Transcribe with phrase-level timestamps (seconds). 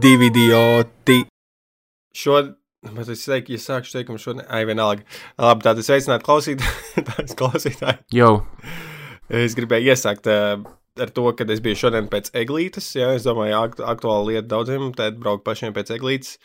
[0.00, 1.20] divi idioti.
[2.16, 2.40] Šo,
[2.86, 5.04] bet es teiktu, ja sākšu teikumu šodien, ai, vienalga.
[5.40, 8.00] Labi, tātad sveicināt klausītājus, klausītāji.
[8.16, 8.32] Jau.
[9.30, 10.64] Es gribēju iesākt uh,
[11.00, 12.90] ar to, ka es biju šodien pēc eglītes.
[12.98, 16.38] Jā, es domāju, akt aktuāla lieta daudziem, tad braukt pašiem pēc eglītes.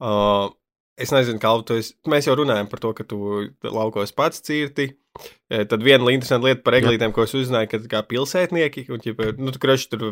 [0.00, 0.52] Uh,
[1.00, 1.96] es nezinu, kā tu esi.
[2.10, 4.92] Mēs jau runājam par to, ka tu laukos pats cirti.
[5.50, 9.50] Tad viena interesanta lieta par eglītēm, ko es uzzināju, kad kā pilsētnieki, un, ja, nu,
[9.50, 10.04] tu kraši tur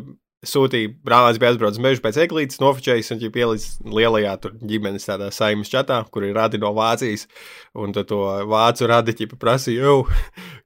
[0.47, 5.71] sūtīja, brālis bija aizbraucis mežu pēc eglītes, nofočējis un pielicis lielajā tur ģimenes tādā saimas
[5.73, 7.27] čatā, kur ir radi no Vācijas.
[7.79, 8.21] Un tad to
[8.51, 10.05] vācu radiķi prasīja, jau,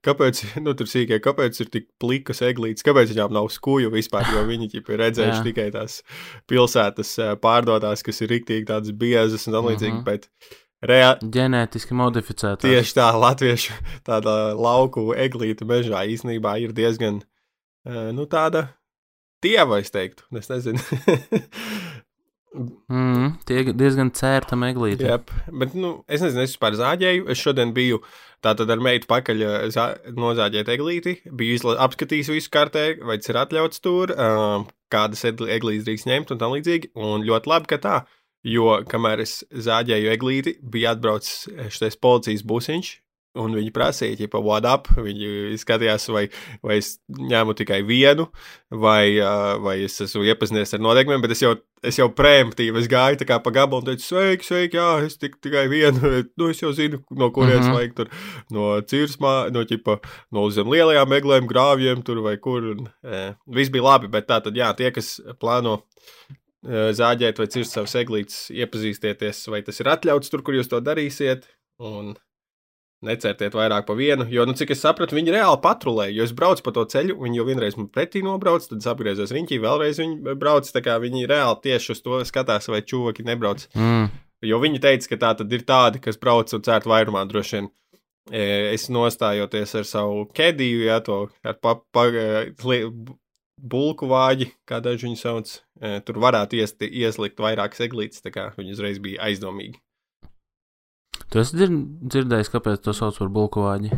[0.07, 4.45] kāpēc, nu, tur sīkai, kāpēc ir tik plikas eglītes, kāpēc viņām nav skuju vispār, jo
[4.51, 6.03] viņi ķipi ir redzējuši tikai tās
[6.53, 10.03] pilsētas pārdotās, kas ir riktīgi tādas biezas un tam līdzīgi.
[10.03, 10.05] -huh.
[10.05, 10.29] bet
[10.83, 11.17] Rea...
[11.23, 12.67] Ģenētiski modificēta.
[12.67, 13.73] Tieši tā, latviešu
[14.09, 17.23] tāda lauku eglīte mežā īstenībā ir diezgan,
[17.87, 18.69] nu, tāda
[19.43, 20.79] Dieva, es teiktu, es nezinu.
[22.93, 25.09] mm, tie diezgan cērta meglīte.
[25.09, 25.19] Jā,
[25.51, 27.27] bet, nu, es nezinu, es vispār zāģēju.
[27.33, 28.01] Es šodien biju
[28.45, 31.19] tātad ar meitu pakaļ zā, nozāģēt eglīti.
[31.27, 36.35] Biju izla, apskatījis visu kartē, vai tas ir atļauts tur, um, kādas eglītes drīkst ņemt
[36.35, 36.93] un tam līdzīgi.
[36.99, 38.03] Un ļoti labi, ka tā.
[38.43, 42.89] Jo, kamēr es zāģēju eglīti, bija atbraucis šis policijas busiņš,
[43.33, 46.27] Un viņi prasīja, ja pa what up, viņi skatījās, vai,
[46.61, 48.27] vai es ņēmu tikai vienu,
[48.69, 49.17] vai,
[49.65, 53.27] vai es esmu iepazinies ar noteikumiem, bet es jau, es jau preemptīvi, es gāju tā
[53.31, 56.11] kā pa gabalu un teicu, sveiki, sveiki, jā, es tik, tikai vienu,
[56.43, 57.79] nu es jau zinu, no kurienes mm -hmm.
[57.79, 58.11] vajag tur,
[58.53, 59.97] no cirsmā, no ķipa,
[60.31, 64.43] no zem lielajām meglēm, grāvjiem tur vai kur, un e, viss bija labi, bet tā
[64.45, 65.79] tad, jā, tie, kas plāno
[66.69, 70.81] e, zāģēt vai cirst savus eglītes, iepazīstieties, vai tas ir atļauts tur, kur jūs to
[70.85, 71.49] darīsiet,
[71.81, 72.13] un
[73.03, 76.07] Necertiet vairāk pa vienu, jo, nu, cik es sapratu, viņi reāli patrulē.
[76.15, 79.59] Jo es braucu pa to ceļu, viņi jau vienreiz man pretī nobrauc, tad apgriezos riņķī,
[79.65, 80.71] vēlreiz viņi brauc.
[80.71, 83.67] Tā kā viņi reāli tieši uz to skatās, vai čūvaki nebrauc.
[83.75, 84.07] Mm.
[84.47, 87.71] Jo viņi teica, ka tā tad ir tādi, kas brauc un cērt vairumā droši vien.
[88.31, 92.79] E, es nostājoties ar savu kediju, ja to ar pa, pa, e,
[93.59, 98.51] bulku vāģi, kā daži viņu sauc, e, tur varētu iest, ieslikt vairākas eglītes, tā kā
[98.55, 99.83] viņi uzreiz bija aizdomīgi.
[101.33, 101.77] Tu esi dzird,
[102.13, 103.89] dzirdējis, kāpēc to sauc par bulkuvāģi?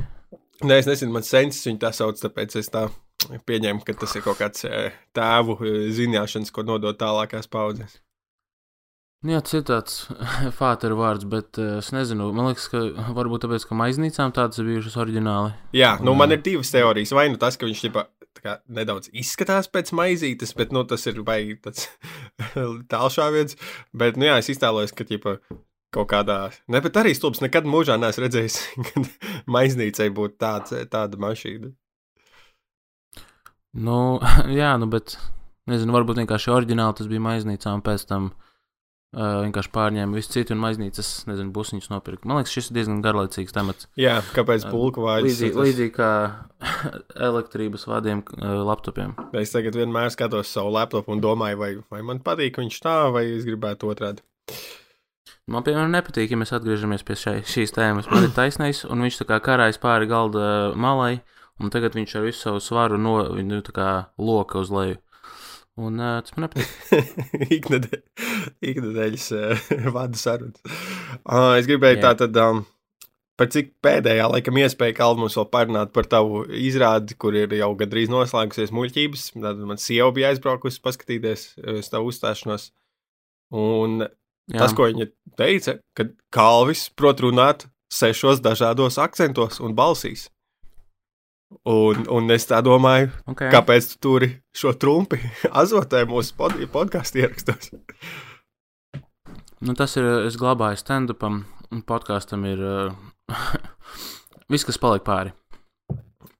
[0.62, 2.84] Nē, es nezinu, man sensis viņu tā sauc, tāpēc es tā
[3.48, 4.84] pieņēmu, ka tas ir kaut kāds e,
[5.18, 7.98] tēvu e, zināšanas, ko nodot tālākās paudzes.
[9.26, 9.98] Jā, tas ir tāds
[10.60, 12.84] fāteru vārds, bet uh, es nezinu, man liekas, ka
[13.16, 15.54] varbūt tāpēc, ka maiznīcām tādas ir bijušas oriģināli.
[15.74, 17.16] Jā, nu man ir divas teorijas.
[17.16, 18.04] Vai nu tas, ka viņš ķipa,
[18.44, 21.88] kā, nedaudz izskatās pēc maizītes, bet nu, tas ir vai tāds
[22.92, 23.56] tālšāviens.
[23.96, 25.38] Bet, nu jā, es iztēlojos, ka ķipa,
[25.94, 26.38] kaut kādā,
[26.70, 29.10] ne, bet arī stulbs nekad mūžā neesmu redzējis, kad
[29.50, 31.74] maiznīcai būtu tāds, tāda mašīna.
[33.74, 33.98] Nu,
[34.60, 35.18] jā, nu, bet,
[35.70, 40.54] nezinu, varbūt vienkārši oriģināli tas bija maiznīcā, un pēc tam uh, vienkārši pārņēma visu citu,
[40.54, 42.28] un maiznīcas, nezinu, busiņus nopirka.
[42.30, 43.90] Man liekas, šis ir diezgan garlaicīgs temats.
[44.00, 45.26] Jā, kāpēc pulka vāģis?
[45.26, 45.66] Līdzīgi, tas...
[45.68, 46.12] līdzīgi kā
[47.30, 49.18] elektrības vadiem uh, laptopiem.
[49.42, 53.26] Es tagad vienmēr skatos savu laptopu un domāju, vai, vai man patīk viņš tā, vai
[53.34, 54.26] es gribētu otrādi.
[55.44, 58.06] Man, piemēram, nepatīk, ja mēs atgriežamies pie šai, šīs tēmas.
[58.08, 61.18] Man ir taisnība, un viņš tā kā karājas pāri galda malai,
[61.60, 64.96] un tagad viņš ar visu savu svaru no viņu tā kā loka uz leju.
[65.84, 67.68] Un uh, tas man nepatīk.
[68.70, 70.62] Ikdienas uh, vada sarunas.
[71.26, 72.06] Uh, es gribēju Jā.
[72.06, 72.40] tā tad.
[72.40, 72.64] Um,
[73.34, 77.72] Par cik pēdējā laikam iespēja kalnu mums vēl parunāt par tavu izrādi, kur ir jau
[77.74, 79.24] gandrīz noslēgusies muļķības.
[79.42, 82.68] Tad man sieva bija aizbraukusi paskatīties uz tavu uzstāšanos.
[83.58, 84.06] Un
[84.52, 84.60] Jā.
[84.60, 85.08] Tas, ko viņa
[85.40, 90.28] teica, ka Kalvis prot runāt sešos dažādos akcentos un balsīs.
[91.70, 93.48] Un, un es tā domāju, okay.
[93.52, 95.20] kāpēc tu turi šo trumpi
[95.62, 97.70] azotē mūsu pod podkāstu ierakstos.
[99.64, 103.30] Nu, tas ir, es glabāju stand-upam, un podkāstam ir uh,
[104.52, 105.32] viss, kas paliek pāri.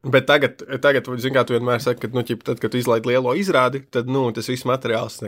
[0.04, 3.32] Bet tagad, tagad kā, tu vienmēr saki, ka, nu, ķip, tad, kad tu izlaidi lielo
[3.40, 5.22] izrādi, tad nu, tas viss materiāls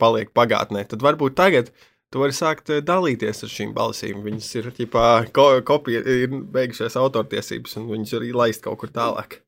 [0.00, 0.86] paliek pagātnē.
[0.88, 1.68] Tad varbūt tagad
[2.14, 4.22] tu vari sākt eh, dalīties ar šīm balsīm.
[4.22, 9.40] Viņas ir, ģipā, ko, kopija, ir beigušās autortiesības, un viņas arī laist kaut kur tālāk.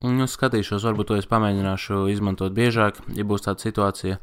[0.00, 4.14] Nu, skatīšos, varbūt to es pamēģināšu izmantot biežāk, ja būs tāda situācija.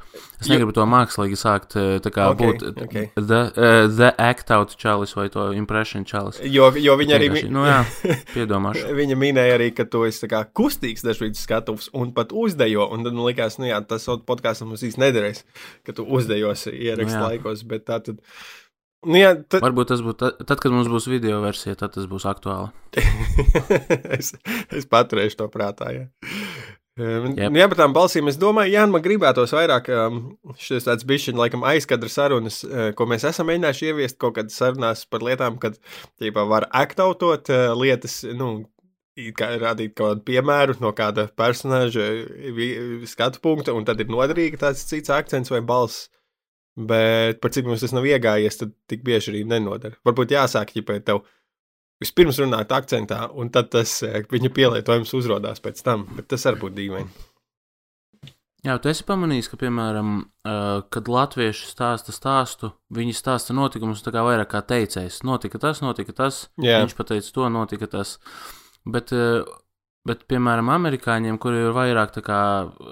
[0.41, 3.03] Es negribu to mākslīgi sākt, eh, tā kā okay, būt okay.
[3.13, 6.41] The, uh, the act out čalis vai to impression čalis.
[6.41, 7.77] Jo, jo viņa arī, nu jā,
[8.33, 8.89] piedomāšu.
[8.97, 13.13] viņa minēja arī, ka tu esi kā kustīgs dažreiz skatuvs un pat uzdejo, un tad
[13.13, 15.45] man likās, nu jā, tas podkāstam mums īsti nederēs,
[15.85, 18.17] ka tu uzdejosi ierakstu nu, laikos, bet tā tad.
[19.05, 19.61] Nu, jā, tad...
[19.61, 22.71] Varbūt tas būs tad, kad mums būs video versija, tad tas būs aktuāli.
[24.17, 24.33] es,
[24.73, 25.91] es paturēšu to prātā.
[25.93, 26.07] Jā.
[26.97, 27.53] Um, Jep.
[27.53, 29.91] Jā, par tām balsīm es domāju, Jā, man gribētos vairāk
[30.57, 35.05] šis tāds bišķiņ, laikam, aizkadra sarunas, uh, ko mēs esam mēģinājuši ieviest kaut kādas sarunās
[35.05, 35.77] par lietām, kad,
[36.17, 38.63] tīpā, var aktautot uh, lietas, nu,
[39.37, 42.09] kā rādīt kaut kādu piemēru no kāda personāža
[42.57, 46.07] vi- skatu punkta, un tad ir noderīgi tāds cits akcents vai balss.
[46.77, 49.97] Bet par cik mums tas nav iegājies, tad tik bieži arī nenodara.
[50.05, 51.23] Varbūt jāsāk, pēc tev
[52.01, 56.05] vispirms runāt akcentā, un tad tas eh, viņa pielietojums uzrādās pēc tam.
[56.17, 57.25] Bet tas var būt dīvaini.
[58.65, 64.11] Jā, tu esi pamanījis, ka, piemēram, uh, kad latvieši stāsta stāstu, viņi stāsta notikumus tā
[64.11, 65.21] kā vairāk kā teicējs.
[65.27, 66.81] Notika tas, notika tas, Jā.
[66.81, 68.17] viņš pateica to, notika tas.
[68.83, 69.45] Bet, uh,
[70.09, 72.41] bet piemēram, amerikāņiem, kuriem ir vairāk tā kā.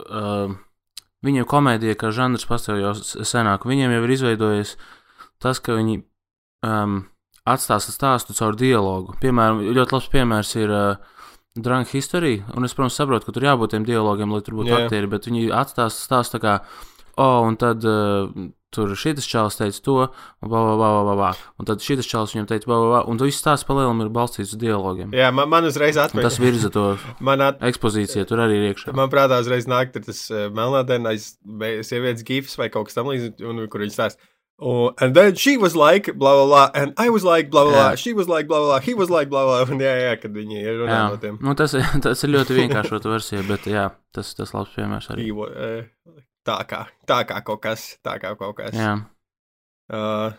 [0.05, 0.55] Uh,
[1.25, 4.75] Viņiem komēdija, kā žanrs pastāv jau senāk, viņiem jau ir izveidojies
[5.41, 5.99] tas, ka viņi
[6.65, 6.99] um,
[7.49, 9.15] atstāsta stāstu caur dialogu.
[9.21, 11.15] Piemēram, ļoti labs piemērs ir uh,
[11.55, 14.83] Drunk History, un es, protams, saprotu, ka tur jābūt tiem dialogiem, lai tur būtu Jā.
[14.85, 16.55] aktieri, bet viņi atstāsta stāstu tā kā,
[17.21, 18.29] oh, un tad uh,
[18.75, 19.95] tur šis čels teica to,
[20.43, 23.01] un bla, bla, bla, bla, bla, un tad šis čels viņam teica, bla, bla, bla,
[23.11, 25.15] un tu viss stāsts palielam ir balstīts uz dialogiem.
[25.15, 26.27] Jā, man, man uzreiz atmiņā.
[26.27, 28.95] tas virza to at, ekspozīciju, tur arī ir iekšā.
[28.97, 31.35] man prātā uzreiz nāk tas uh, melnādainais
[31.87, 34.31] sievietes gifs vai kaut kas tam līdzīgs, un kur viņš stāsta.
[34.57, 37.73] Oh, and then she was like, blah, blah, blah, and I was like, blah, blah,
[37.73, 37.97] blah, Jā.
[37.99, 40.61] she was like, blah, blah, he was like, blah, blah, un jā, jā, kad viņi
[40.61, 41.35] ir runā no tiem.
[41.43, 41.75] nu, tas,
[42.05, 45.27] tas ir ļoti vienkāršota versija, bet jā, tas tas labs piemērs arī.
[45.27, 45.83] Īvo, uh,
[46.45, 48.73] tā kā, tā kā kaut kas, tā kā kaut kas.
[48.77, 48.95] Jā,
[49.85, 50.33] Uh,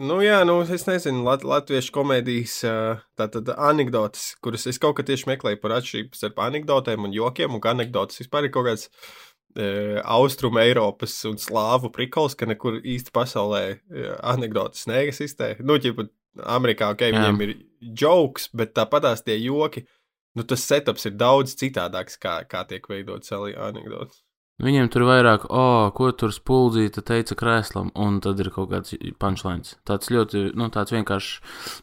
[0.00, 5.28] nu, jā, nu, es nezinu, lat latviešu komēdijas uh, anekdotas, kuras es kaut kā tieši
[5.28, 10.62] meklēju par atšķirību starp anekdotēm un jokiem, un anekdotas vispār ir kaut kāds uh, austrumu
[10.62, 15.58] Eiropas un slāvu prikols, ka nekur īsti pasaulē uh, anekdotas neeksistē.
[15.60, 16.08] Nu, ķipa,
[16.48, 17.12] Amerikā, ok, Jā.
[17.12, 17.54] viņiem ir
[18.06, 19.84] jokes, bet tāpatās tie joki,
[20.38, 24.22] nu, tas setups ir daudz citādāks, kā, kā tiek veidots anekdotas.
[24.58, 29.76] Viņiem tur vairāk, oh, ko tur spuldzīta teica krēslam, un tad ir kaut kāds punchlines.
[29.86, 31.36] Tāds ļoti, nu, tāds vienkāršs.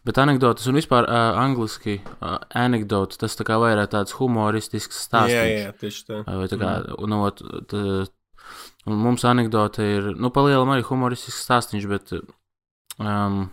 [0.04, 5.32] Bet anekdotas un vispār uh, angliski uh, anekdotas, tas tā kā vairāk tāds humoristisks stāsts.
[5.32, 6.20] Jā, jā, tieši tā.
[6.28, 7.40] Vai tā kā, un, ot,
[7.72, 7.86] tā,
[8.84, 12.12] un mums anekdote ir, nu, palielam arī humoristisks stāstīns, bet,
[13.00, 13.46] um,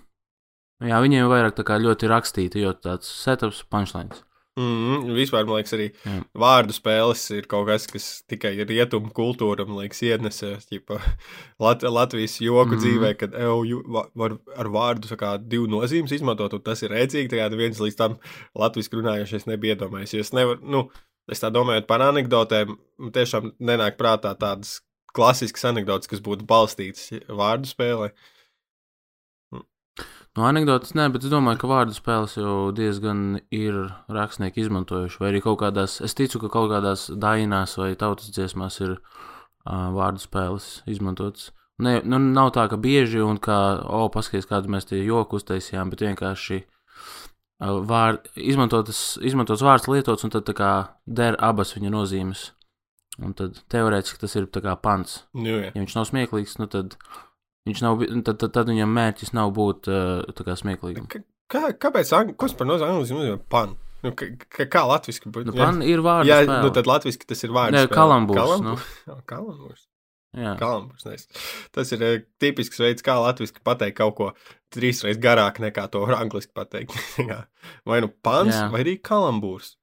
[0.82, 4.26] jā, viņiem vairāk tā kā ļoti rakstīta, jo tāds setups punchlines.
[4.60, 6.18] Mm, vispār, man liekas, arī Jā.
[6.36, 10.98] vārdu spēles ir kaut kas, kas tikai rietumu kultūra, man liekas, ienesa ķipa,
[11.62, 12.76] Lat Latvijas joku mm.
[12.76, 12.82] Mhm.
[12.82, 13.38] dzīvē, kad
[13.70, 17.30] ju, va- var ar vārdu kā, divu nozīmes izmantot, un tas ir redzīgi.
[17.32, 18.18] Kā viens līdz tam
[18.58, 20.18] latviešu runājošais nebija iedomājies.
[20.20, 20.84] Es, nevar, nu,
[21.32, 22.76] es tā domāju par anekdotēm,
[23.16, 24.82] tiešām nenāk prātā tādas
[25.16, 28.12] klasiskas anekdotas, kas būtu balstītas vārdu spēlē.
[30.32, 33.74] No anekdotas nē, bet es domāju, ka vārdu spēles jau diezgan ir
[34.08, 35.18] rakstnieki izmantojuši.
[35.20, 39.90] Vai arī kaut kādās, es ticu, ka kaut kādās dainās vai tautas dziesmās ir uh,
[39.92, 41.50] vārdu spēles izmantotas.
[41.84, 45.92] Ne, nu, nav tā, ka bieži un kā, o, paskaties, kādu mēs tie joku uztaisījām,
[45.92, 50.72] bet vienkārši uh, vār, izmantotas, izmantots vārds lietots un tad tā kā
[51.04, 52.48] der abas viņa nozīmes.
[53.20, 55.26] Un tad teorētiski tas ir tā kā pants.
[55.36, 55.68] Nu, jā.
[55.68, 56.96] Ja viņš nav smieklīgs, nu tad,
[57.68, 61.06] viņš nav, tad, tad, tad viņam mērķis nav būt uh, kā smieklīgam.
[61.10, 62.08] Ka- Kā, kāpēc?
[62.40, 63.74] Kas par nozīmi angļuiski nozīmē pan?
[64.02, 65.50] Nu, ka, kā latviski būtu?
[65.50, 66.30] Nu, pan ir vārds.
[66.30, 67.76] Jā, nu tad latviešu tas ir vārds.
[67.76, 68.86] Nē, kalambūrs, Kalambūrs.
[69.10, 69.16] Nu.
[69.28, 69.82] kalambūrs.
[70.32, 71.28] Jā, kalambūrs nice.
[71.76, 74.30] Tas ir eh, tipisks veids, kā latviešu pateikt kaut ko
[74.72, 76.96] trīsreiz garāk nekā to var angliski pateikt.
[77.30, 77.42] Jā.
[77.84, 78.70] vai nu pants, Jā.
[78.72, 79.74] vai arī kalambūrs.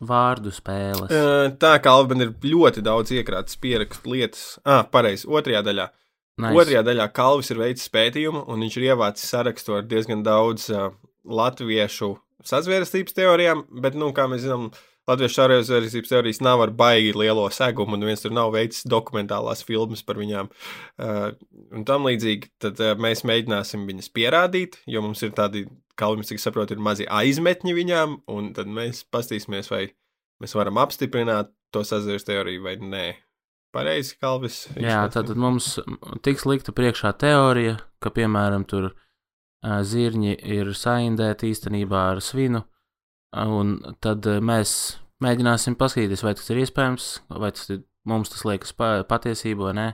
[0.00, 1.12] Vārdu spēles.
[1.60, 4.44] Tā kā Alban ir ļoti daudz iekrātas pierakstu lietas.
[4.64, 5.88] Ah, pareizi, otrajā daļā.
[6.36, 6.56] Nice.
[6.60, 10.90] Otrajā daļā Kalvis ir veicis pētījumu, un viņš ir ievācis sarakstu ar diezgan daudz uh,
[11.24, 12.12] latviešu
[12.46, 14.68] sazvērestības teorijām, bet, nu, kā mēs zinām,
[15.10, 20.02] latviešu sazvērestības teorijas nav ar baigi lielo segumu, un viens tur nav veicis dokumentālās filmas
[20.06, 20.50] par viņām.
[20.98, 21.28] Uh,
[21.74, 25.66] un tam līdzīgi, tad uh, mēs mēģināsim viņas pierādīt, jo mums ir tādi,
[25.98, 29.86] kā mums cik saprot, ir mazi aizmetņi viņām, un tad mēs pastīsimies, vai
[30.42, 33.06] mēs varam apstiprināt to sazvērestības teoriju vai nē.
[33.76, 34.62] Pareizi, Kalvis.
[34.80, 35.74] Jā, tātad mums
[36.24, 38.92] tiks likta priekšā teorija, ka, piemēram, tur
[39.60, 42.62] ā, zirņi ir saindēti īstenībā ar svinu,
[43.44, 44.70] un tad ā, mēs
[45.24, 49.74] mēģināsim paskatīties, vai tas ir iespējams, vai tas ir, mums tas liekas pa, patiesība vai
[49.76, 49.86] nē.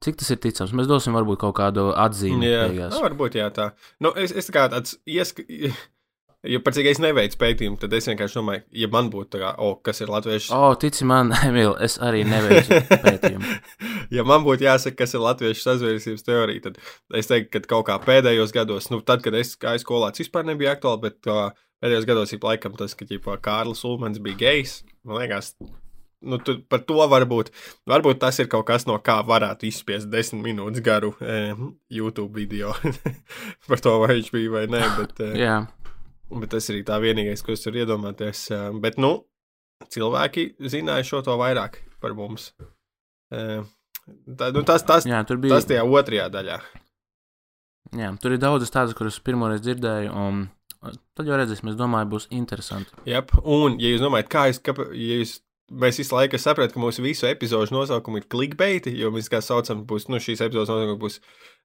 [0.00, 0.72] Cik tas ir ticams?
[0.76, 2.94] Mēs dosim varbūt kaut kādu atzīmi Jā, beigās.
[2.94, 3.66] nu, varbūt jā, tā.
[4.00, 5.42] Nu, es, es kā tāds iesk...
[6.48, 10.00] Ja es neveicu pētījumu, tad es vienkārši domāju, ja man būtu tā kā, o, kas
[10.00, 10.54] ir latviešu.
[10.56, 13.56] O, tici man, Emīl, es arī neveicu pētījumu.
[14.16, 16.80] ja man būtu jāsaka, kas ir latviešu sazvērstības teorija, tad
[17.20, 20.48] es teiktu, ka kaut kā pēdējos gados, nu, tad, kad es gāju skolā, tas vispār
[20.48, 21.50] nebija aktuāli, bet uh,
[21.84, 24.78] pēdējos gados ir laikam tas, ka ģipā, Kārlis Ulmans bija gejs.
[25.04, 25.52] Man liekas,
[26.20, 27.52] nu, tu, par to varbūt,
[27.88, 31.52] varbūt tas ir kaut kas, no kā varētu izspiest desmit minūtes garu e,
[31.92, 32.74] YouTube video.
[33.68, 34.82] par to, vai viņš bija vai nē.
[34.98, 35.56] Bet, e, Jā,
[36.30, 38.44] bet tas ir tā vienīgais, ko es varu iedomāties.
[38.54, 39.12] E, bet, nu,
[39.90, 42.52] cilvēki zināja šo to vairāk par mums.
[43.32, 43.60] E,
[44.38, 45.56] tā, nu, tas, tas, jā, bija.
[45.56, 46.60] tas tajā otrajā daļā.
[47.98, 50.44] Jā, tur ir daudzas tādas, kuras pirmoreiz dzirdēju, un
[51.16, 52.92] tad jau redzēsim, es domāju, būs interesanti.
[53.08, 53.40] Yep.
[53.42, 57.04] Un, ja jūs domājat, kā jūs, kā, ja jūs mēs visu laiku saprotam, ka mūsu
[57.04, 61.18] visu epizodu nosaukumi ir clickbaiti, jo mēs kā saucam, būs nu, šīs epizodes nosaukumi būs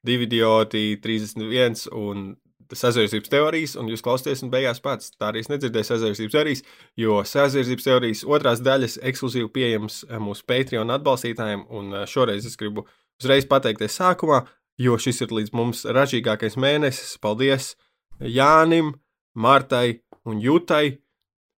[0.05, 2.27] divi idioti, 31 un
[2.73, 6.63] sazvērstības teorijas, un jūs klausāties, un beigās pats tā arī nedzirdēsiet sazvērstības teorijas,
[6.97, 12.87] jo sazvērstības teorijas otrās daļas ekskluzīvi pieejams mūsu Patreon atbalstītājiem, un šoreiz es gribu
[13.21, 14.43] uzreiz pateikties sākumā,
[14.81, 17.17] jo šis ir līdz mums ražīgākais mēnesis.
[17.23, 17.73] Paldies
[18.19, 18.93] Jānim,
[19.35, 20.97] Martai un Jutai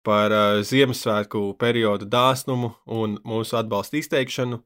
[0.07, 4.61] par uh, Ziemassvētku periodu dāsnumu un mūsu atbalstu izteikšanu.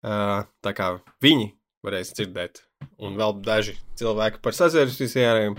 [0.00, 1.50] Uh, tā kā viņi
[1.86, 2.64] varēs dzirdēt,
[3.00, 5.56] un vēl daži cilvēki par sazvērstiskiem,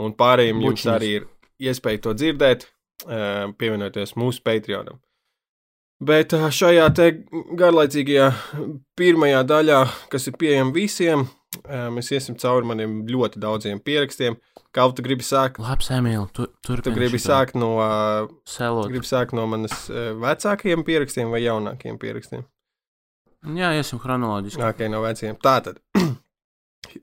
[0.00, 0.94] un pārējiem jums Bučiņas.
[0.96, 1.28] arī ir
[1.70, 2.66] iespēja to dzirdēt,
[3.06, 5.00] uh, pievienoties mūsu Patreonam.
[6.00, 7.10] Bet uh, šajā te
[7.60, 8.30] garlaicīgajā
[8.96, 14.38] pirmajā daļā, kas ir pieejama visiem, uh, mēs iesim cauri maniem ļoti daudziem pierakstiem.
[14.70, 15.58] Kā tu gribi sākt?
[15.58, 17.72] Labs, Emīl, tu, tur Tu gribi sākt no
[18.46, 18.86] Selot.
[18.92, 22.44] Gribu sākt no manas vecākajiem pierakstiem vai jaunākajiem pierakstiem?
[23.40, 24.62] Jā, iesim chronoloģiski.
[24.62, 25.38] Ok, no vecajiem.
[25.42, 25.80] Tā tad.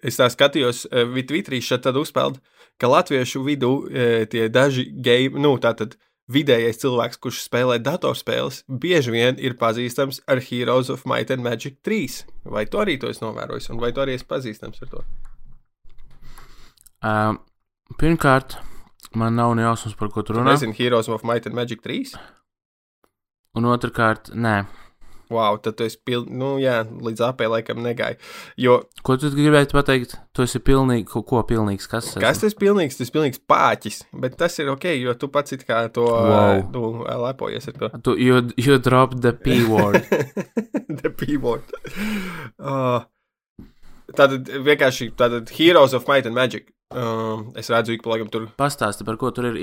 [0.03, 2.41] Es tā skatījos, uh, Twitterī šeit tad uzspēlēt,
[2.81, 5.95] ka latviešu vidū uh, tie daži game, nu, tā tad
[6.31, 11.79] vidējais cilvēks, kurš spēlē datorspēles, bieži vien ir pazīstams ar Heroes of Might and Magic
[11.87, 12.25] 3.
[12.51, 15.05] Vai to arī tu esi novērojis, un vai tu arī esi pazīstams ar to?
[16.97, 17.37] Uh,
[18.01, 18.57] pirmkārt,
[19.15, 20.51] man nav ne jausmas, par ko tu runā.
[20.51, 22.17] nezini Heroes of Might and Magic 3?
[23.57, 24.65] Un otrkārt, nē.
[25.33, 28.15] Wow, tad tu esi pilnīgi, nu jā, līdz apē laikam negāji.
[28.63, 30.15] Jo Ko tu gribēji pateikt?
[30.35, 32.97] Tu esi pilnīgi, ko, ko pilnīgs, kas tas Kas tas ir pilnīgs?
[32.99, 36.63] Tas ir pilnīgs pāķis, bet tas ir ok, jo tu pats it kā to Wow.
[36.73, 36.83] nu,
[37.27, 37.91] lepojies ar to.
[38.07, 40.03] Tu, you, you dropped the P word.
[40.87, 41.67] The P-word.
[42.57, 43.03] Uh,
[44.15, 46.71] tātad vienkārši tātad Heroes of Might and Magic.
[46.95, 49.57] Um, es redzu, ik pa laikam tur Pastāsti, par ko tur ir.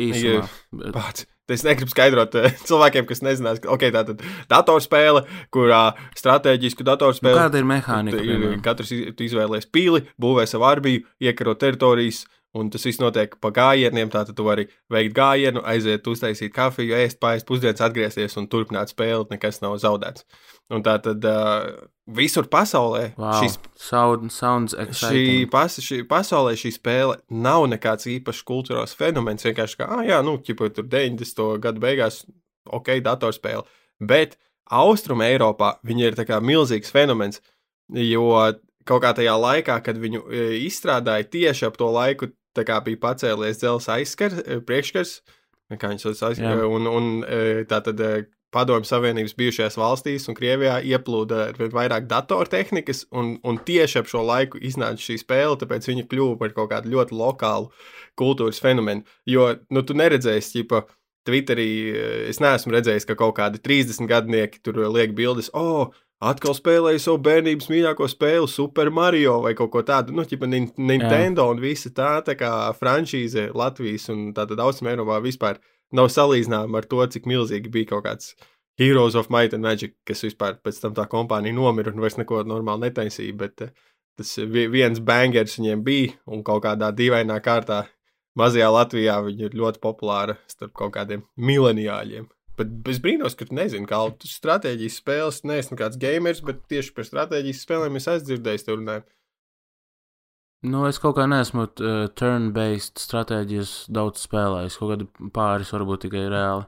[0.70, 1.24] Bet- pats.
[1.52, 5.82] Es negribu skaidrot uh, cilvēkiem, kas nezinās, ka okay, tā ir datorspēle, kurā
[6.16, 7.36] stratēģisku Nu, datorspēli.
[7.36, 8.22] kāda ir mehānika?
[8.22, 8.62] Piemēram?
[8.64, 12.22] Katrs iz- tu izvēlējies pīli, būvē savu arbiju, iekaro teritorijas,
[12.56, 14.08] un tas viss notiek pa gājieniem.
[14.14, 19.26] Tātad tu vari veikt gājienu, aiziet, uztaisīt kafiju, ēst, pāriest pusdienas, atgriezties un turpināt spēli.
[19.34, 20.24] Nekas nav zaudēts.
[20.72, 21.66] Un tā tad uh,
[22.08, 23.34] visur pasaulē Wow.
[23.42, 25.50] šis Sound, sounds Šī, exciting.
[25.52, 29.44] pas, šī pasaulē šī spēle nav nekāds īpašs kultūras fenomens.
[29.44, 31.58] Vienkārši kā, ah, jā, nu, ķipa, tur 90.
[31.60, 32.22] gadu beigās,
[32.64, 33.64] ok, datorspēle.
[34.00, 34.38] Bet
[34.72, 37.42] Austrum Eiropā viņa ir kā milzīgs fenomens,
[37.92, 38.24] jo
[38.88, 40.24] kaut kā tajā laikā, kad viņu
[40.64, 45.18] izstrādāja tieši ap to laiku, tā kā bija pacēlies dzelzs aizskars, priekšskars,
[45.76, 46.56] kā viņš sauc, aiz- Jā.
[46.64, 47.12] un, un
[47.68, 48.00] tā tad.
[48.54, 54.22] Padomju Savienības bijušajās valstīs un Krievijā ieplūda arvien vairāk datortehnikas, un, un tieši ap šo
[54.24, 57.70] laiku iznāca šī spēle, tāpēc viņa kļuva par kaut kādu ļoti lokālu
[58.20, 59.02] kultūras fenomenu.
[59.26, 60.84] Jo, nu, tu neredzēsi, ķipa,
[61.24, 65.88] Twitterī eh, es neesmu redzējis, ka kaut kādi 30 gadnieki tur liek bildes, oh,
[66.24, 70.70] atkal spēlēju savu bērnības mīļāko spēli, Super Mario vai kaut ko tādu, nu, ķipa Nin-
[70.76, 75.58] Nintendo un visa tā, tā kā franšīze Latvijas un tātad Austrum Eiropā vispār
[75.94, 78.34] nav salīdzināma ar to, cik milzīgi bija kaut kāds
[78.80, 82.42] Heroes of Might and Magic, kas vispār pēc tam tā kompānija nomira un vairs neko
[82.50, 83.74] normāli netaisīja, bet eh,
[84.18, 87.84] tas vi- viens bangers viņiem bija un kaut kādā dīvainā kārtā
[88.38, 92.26] mazajā Latvijā viņa ir ļoti populāra starp kaut kādiem mileniāļiem.
[92.58, 96.92] Bet es brīnos, ka tu nezini, kā tu stratēģijas spēles, neesi nekāds gamers, bet tieši
[96.94, 99.06] par stratēģijas spēlēm es esmu dzirdējis te runājumu.
[100.64, 104.78] Nu, es kaut kā neesmu uh, turn-based stratēģijas daudz spēlējis.
[104.80, 106.64] Kaut kādi pāris varbūt tikai reāli.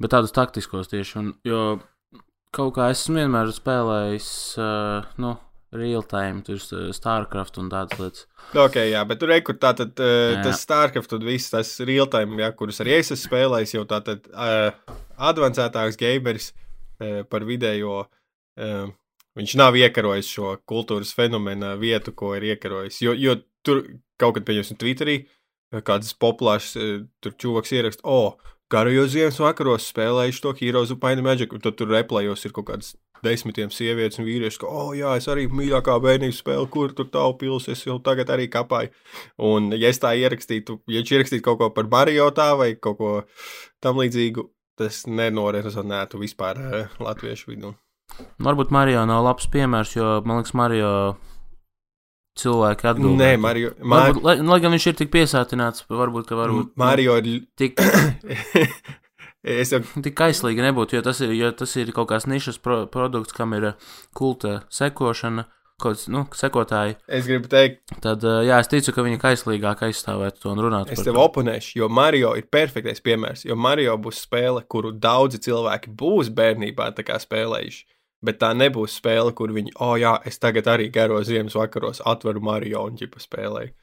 [0.00, 1.18] Bet tādus taktiskos tieši.
[1.20, 1.60] Un, jo
[2.56, 4.30] kaut kā esmu vienmēr spēlējis,
[4.62, 5.34] uh, nu,
[5.76, 8.26] real time, tur uh, StarCraft un tādas lietas.
[8.56, 10.42] Ok, jā, bet tur rekur tātad uh, Jā.
[10.46, 14.70] tas StarCraft un viss tas real-time, jā, kurus arī es esmu spēlējis, jau tātad uh,
[15.28, 18.06] advancētāks gameris uh, par vidējo.
[18.56, 18.94] Uh,
[19.36, 23.00] viņš nav iekarojis šo kultūras fenomenu vietu, ko ir iekarojis.
[23.04, 23.84] Jo, jo tur
[24.20, 29.90] kaut kad, pieņemsim, Twitterī eh, kāds populārs tur čūvaks ieraksta, o, oh, garajos ziemas vakaros
[29.92, 34.20] spēlējuši to Heroes of and Magic, un tad tur replējos ir kaut kāds desmitiem sievietes
[34.20, 37.86] un vīrieši, ka, oh, jā, es arī mīļākā bērnības spēle, kur tur tālu pils, es
[37.86, 38.92] jau tagad arī kapāju.
[39.48, 43.00] Un, ja es tā ierakstītu, ja viņš ierakstītu kaut ko par Mario tā vai kaut
[43.00, 43.16] ko
[43.84, 47.76] tam līdzīgu, tas nenorezonētu vispār uh, latviešu vidū.
[48.42, 50.90] Varbūt Mario nav labs piemērs, jo man liekas, Mario
[52.40, 53.20] cilvēki atbildēs.
[53.20, 53.72] Nē, Mario.
[53.80, 57.46] Mar Varbūt, lai, lai gan viņš ir tik piesātināts, varbūt, ka varbūt Mario ir.
[57.58, 57.80] tik,
[59.56, 62.84] es jau tik aizslīgi nebūtu, jo tas ir, jo tas ir kaut kāds nišas pro,
[62.92, 65.46] produkts, kam ir eh, kulta sekošana,
[65.80, 66.98] kaut kāds, nu, sekotāji.
[67.08, 70.92] Es gribu teikt, Tad, eh, jā, es ticu, ka viņi aizslīgāk aizstāvētu to un runātu
[70.92, 71.24] es tev to.
[71.24, 73.48] oponēšu, jo Mario ir perfektais piemērs.
[73.48, 77.86] Jo Mario būs spēle, kuru daudzi cilvēki būs bērnībā spēlējuši.
[78.26, 82.42] Bet tā nebūs spēle, kur viņi, oh, jā, es tagad arī garo ziemas vakaros, atveru
[82.42, 83.74] Mario un ģipa spēlēju.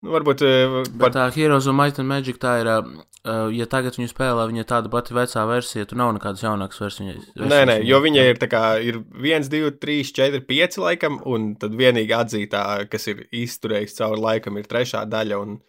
[0.00, 3.98] Nu, varbūt eh, par tā Heroes of Might and Magic tā ir, uh, ja tagad
[3.98, 7.26] viņu spēlē, viņa tāda pati vecā versija, tu nav nekādas jaunākas versijas.
[7.36, 11.50] Nē, nē, jo viņai ir tā kā ir 1, 2, 3, 4, 5 laikam, un
[11.60, 15.60] tad vienīgi atzītā, kas ir izturējis cauri laikam, ir trešā daļa, un,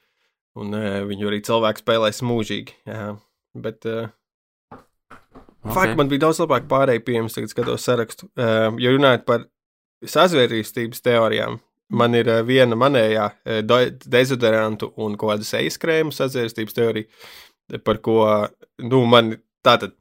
[0.64, 2.80] un uh, viņu arī cilvēki spēlēs mūžīgi.
[2.88, 3.10] Jā.
[3.68, 4.08] Bet, uh,
[5.64, 5.76] okay.
[5.76, 8.30] fakt, man bija daudz labāk pārējai pieejams, tagad skatos sarakstu.
[8.40, 9.46] Uh, ja runājot par
[10.06, 11.60] sazvērstības teorijām,
[11.92, 13.86] man ir uh, viena manējā uh, do-
[14.18, 17.24] dezodorantu un kaut kāda sejas krēmu sazvērstības teorija,
[17.86, 18.22] par ko,
[18.84, 19.96] nu, man tātad.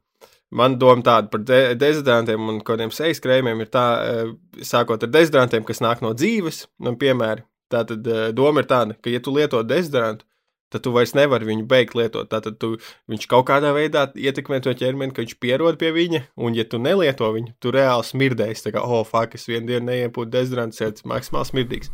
[0.51, 4.33] Man doma tāda par de dezodorantiem un kādiem sejas krēmiem ir tā, eh,
[4.67, 7.45] sākot ar dezodorantiem, kas nāk no dzīves, nu, piemēram.
[7.71, 10.25] Tātad eh, doma ir tāda, ka, ja tu lieto dezodorantu,
[10.71, 12.29] tad tu vairs nevari viņu beigt lietot.
[12.31, 12.73] Tātad tu,
[13.11, 16.79] viņš kaut kādā veidā ietekmē to ķermeni, ka viņš pierod pie viņa, un, ja tu
[16.81, 18.65] nelieto viņu, tu reāli smirdēsi.
[18.67, 21.93] Tā kā, oh, fuck, es vienu dienu neiepūtu dezodorantu, sēdz maksimāli smirdīgs.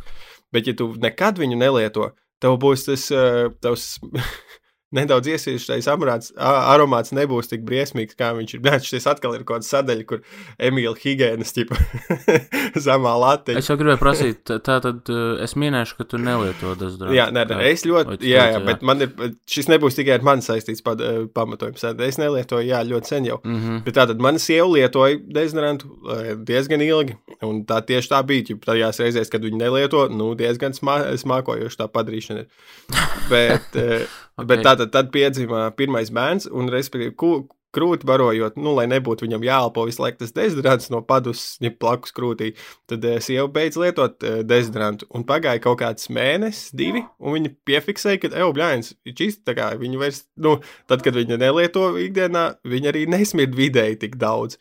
[0.54, 3.98] Bet, ja tu nekad viņu nelieto, tev būs tas uh, tavs
[4.94, 8.62] nedaudz iesīšais aromāts, aromāts nebūs tik briesmīgs, kā viņš ir.
[8.68, 10.22] Nē, šis atkal ir kaut kāda sadaļa, kur
[10.68, 11.78] Emīļa Higēnas tipa
[12.86, 13.60] zemā lateņa.
[13.60, 17.16] Es jau gribēju prasīt, tā tā tad uh, es minēšu, ka tu nelieto dezodorantu.
[17.16, 19.12] Jā, nē, nē, es ļoti, jā, teici, jā, bet man ir,
[19.50, 21.84] šis nebūs tikai ar mani saistīts pat, eh, pamatojums.
[22.08, 23.40] Es nelietoju, jā, ļoti sen jau.
[23.44, 23.82] Mm -hmm.
[23.84, 28.48] Bet tātad mana sieva lietoja dezodorantu eh, diezgan ilgi, un tā tieši tā bija.
[28.48, 32.48] ķip, Tajās reizēs, kad viņi nelieto, nu, diezgan smā, smākojoši tā padarīšana ir.
[33.32, 34.46] Bet, okay.
[34.46, 37.16] bet tā tad, tad piedzima pirmais bērns, un respektīvi,
[37.74, 42.14] krūti barojot, nu, lai nebūtu viņam jāelpo visu laiku tas dezodorants no padus, ja plakus
[42.16, 42.52] krūtī,
[42.88, 47.52] tad eh, sieva beidz lietot eh, dezodorantu, un pagāja kaut kāds mēnesis, divi, un viņi
[47.68, 50.56] piefiksēja, ka, ej, bļāns, čist, tā kā viņi vairs, nu,
[50.90, 54.56] tad, kad viņi nelieto ikdienā, viņi arī nesmird vidēji tik daudz.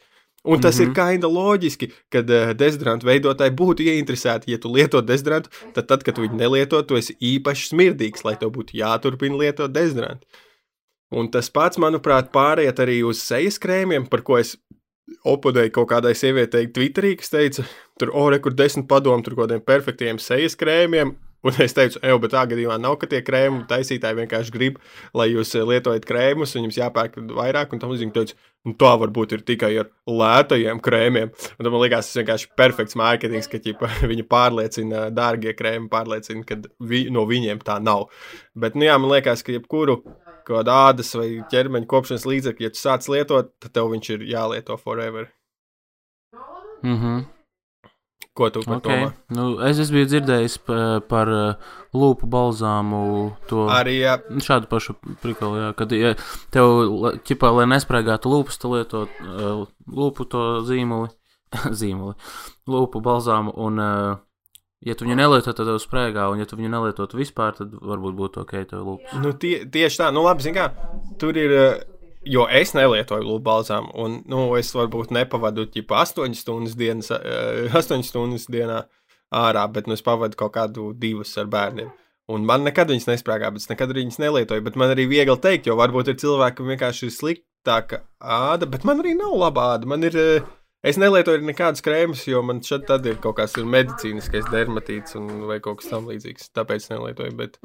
[0.47, 0.89] Un tas mm -hmm.
[0.89, 6.03] ir kaina loģiski, kad uh, dezodorantu veidotāji būtu ieinteresēti, ja tu lieto dezodorantu, tad, tad,
[6.03, 10.25] kad tu viņu nelieto, tu esi īpaši smirdīgs, lai tev būtu jāturpina lietot dezodorantu.
[11.11, 14.57] Un tas pats, manuprāt, pāriet arī uz sejas krēmiem, par ko es
[15.27, 17.63] oponēju kaut kādai sievietei Twitterī, kas teica,
[17.99, 21.15] tur, oh, re, kur desmit padomu, tur kaut kādiem perfektiem sejas krēmiem.
[21.45, 24.79] Un es teicu, ej, bet tā gadījumā nav, ka tie krēmu taisītāji vienkārši grib,
[25.17, 27.73] lai jūs eh, lietojat krēmus, un jums jāpērk vairāk.
[27.73, 31.29] Un tam līdzīgi teicu, nu, tā varbūt ir tikai ar lētajiem krēmiem.
[31.29, 36.43] Un tam man liekas, tas vienkārši perfekts mārketings, ka ķipa, viņi pārliecina, dārgie krēmi pārliecina,
[36.47, 38.09] ka vi, no viņiem tā nav.
[38.57, 40.01] Bet, nu jā, man liekas, ka jebkuru
[40.47, 44.79] kādu ādas vai ķermeņa kopšanas līdzekli, ja tu sāc lietot, tad tev viņš ir jālieto
[44.79, 45.29] forever.
[46.83, 47.25] Mm -hmm.
[48.37, 49.07] Ko tu par Okay.
[49.07, 49.33] to?
[49.33, 50.77] Nu, es, es biju dzirdējis pa,
[51.09, 52.99] par uh, lūpu balzāmu.
[53.49, 56.13] To, Arī, jā, Nu, Šādu pašu prikolu, jā, kad ja
[56.53, 56.69] tev,
[57.25, 61.09] ķipā, lai nespraigātu lūpas, tu lieto uh, lūpu to zīmoli,
[61.81, 62.13] zīmoli,
[62.69, 64.21] lūpu balzāmu, un, uh,
[64.85, 68.17] ja tu viņu nelieto, tad tev spraigā, un ja tu viņu nelietotu vispār, tad varbūt
[68.21, 69.17] būtu ok, tev lūpas.
[69.23, 70.69] Nu, tie, tieši tā, nu labi, zin kā,
[71.17, 71.85] tur ir, eh,
[72.27, 77.67] jo es nelietoju lūpu balzām, un, nu, es varbūt nepavadu, ķipa, 8 stundas dienas, eh,
[77.75, 78.83] 8 stundas dienā
[79.33, 81.89] ārā, bet, nu, es pavadu kaut kādu divas ar bērniem.
[82.27, 85.69] Un man nekad viņas nesprāgā, bet es nekad viņas nelietoju, bet man arī viegli teikt,
[85.69, 89.87] jo varbūt ir cilvēki, kam vienkārši ir sliktāka āda, bet man arī nav laba āda,
[89.87, 90.49] man ir, eh,
[90.83, 95.47] es nelietoju nekādas krēmas, jo man šeit tad ir kaut kāds ir medicīniskais dermatīts un
[95.47, 97.59] vai kaut kas tam līdzīgs, tāpēc nelietoju, bet...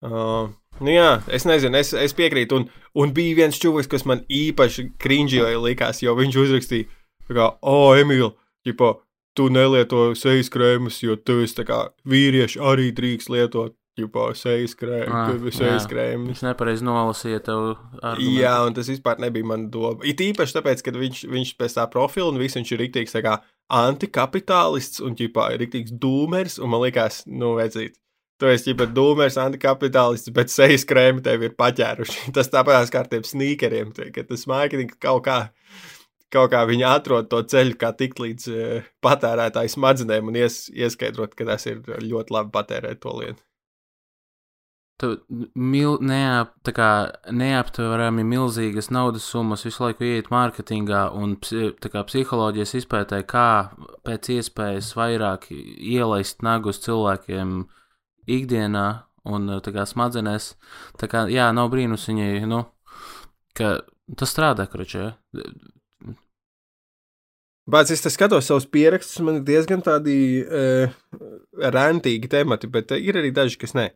[0.00, 0.48] Uh,
[0.80, 2.60] nu jā, es nezinu, es, es piekrītu.
[2.60, 6.88] Un, un bija viens čūlis, kas man īpaši krinžījoja likās, jo viņš uzrakstīja,
[7.28, 8.32] tā kā, o, Emīl,
[8.66, 8.94] ģipa,
[9.38, 14.74] tu nelieto sejas krēmus, jo tu esi tā kā vīrieši arī drīkst lietot, ģipa, sejas
[14.78, 15.90] krēmus, sejas jā.
[15.90, 16.32] krēmus.
[16.32, 18.34] Viņš nepareizi nolasīja tev argumentu.
[18.38, 20.00] Jā, un tas vispār nebija mana doma.
[20.08, 23.24] It īpaši tāpēc, ka viņš, viņš pēc tā profila un viss viņš ir rīktīgs tā
[23.26, 23.38] kā
[23.80, 27.98] antikapitālists un ģipā ir rīktīgs dūmers, un man liekas, nu, vecīt.
[28.40, 32.30] Tu esi ģipā dūmers, antikapitālists, bet sejas krēmi tev ir paķēruši.
[32.36, 35.36] Tas tāpēc kā ar tiem snīkeriem, tie, ka tas mārketings kaut kā,
[36.32, 41.36] kaut kā viņi atrod to ceļu, kā tikt līdz uh, patērētāju smadzenēm un ies, ieskaidrot,
[41.36, 43.44] ka tas ir ļoti labi patērēt to lietu.
[45.00, 45.10] tu
[45.54, 46.90] mil, neap, kā
[47.32, 53.50] neaptverami milzīgas naudas summas visu laiku iet mārketingā un kā psiholoģijas izpētē, kā
[54.04, 57.62] pēc iespējas vairāk ielaist nagus cilvēkiem
[58.36, 58.86] ikdienā
[59.30, 60.54] un tā kā smadzenēs.
[61.00, 62.64] Tā kā, jā, nav brīnums viņi, nu,
[63.56, 63.78] ka
[64.16, 65.12] tas strādā, kručē.
[67.70, 70.90] Bet es skatos savus pierakstus, man ir diezgan tādi uh,
[71.76, 73.86] rentīgi temati, bet uh, ir arī daži, kas nē.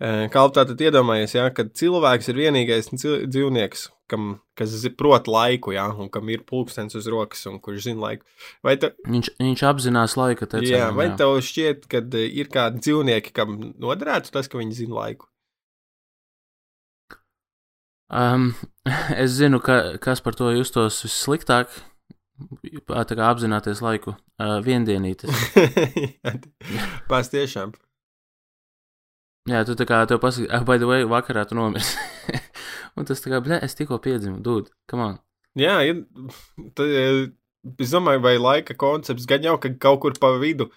[0.00, 5.74] Uh, kā tā tad iedomājies, ja, ka cilvēks ir vienīgais dzīvnieks, kam, kas prot laiku,
[5.76, 8.28] ja, un kam ir pulkstenis uz rokas, un kurš zina laiku.
[8.64, 10.72] Vai, ta, Viņš, viņš apzinās laika tecējumu.
[10.72, 15.28] jā, vai tev šķiet, ka ir kādi dzīvnieki, kam noderētu tas, ka viņi zina laiku?
[18.08, 18.54] Um,
[19.22, 21.72] es zinu, ka, kas par to justos vissliktāk.
[22.38, 25.30] Tā kā apzināties laiku, uh, viendienītes.
[27.10, 27.72] Pēc tiešām.
[29.48, 31.96] Jā, tu tā kā tev pasaki, ah, by the way, vakarā tu nomirsi.
[32.98, 35.16] Un tas tā kā, blē, es tikko piedzimu, dūd, come on.
[35.58, 36.04] Jā, ir,
[36.78, 36.92] tad,
[37.80, 40.68] es domāju, vai laika koncepts gan jau ka kaut kur pa vidu.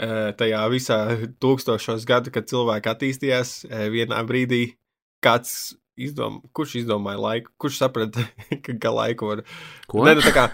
[0.00, 0.96] Tajā visā
[1.42, 3.54] tūkstošos gadu, kad cilvēki attīstījās,
[3.92, 4.62] vienā brīdī
[5.24, 8.24] kāds izdomā, kurš izdomāja laiku, kurš saprata,
[8.64, 9.44] ka, ka laiku var.
[9.90, 10.04] Ko?
[10.06, 10.46] Ne, nu, tā kā,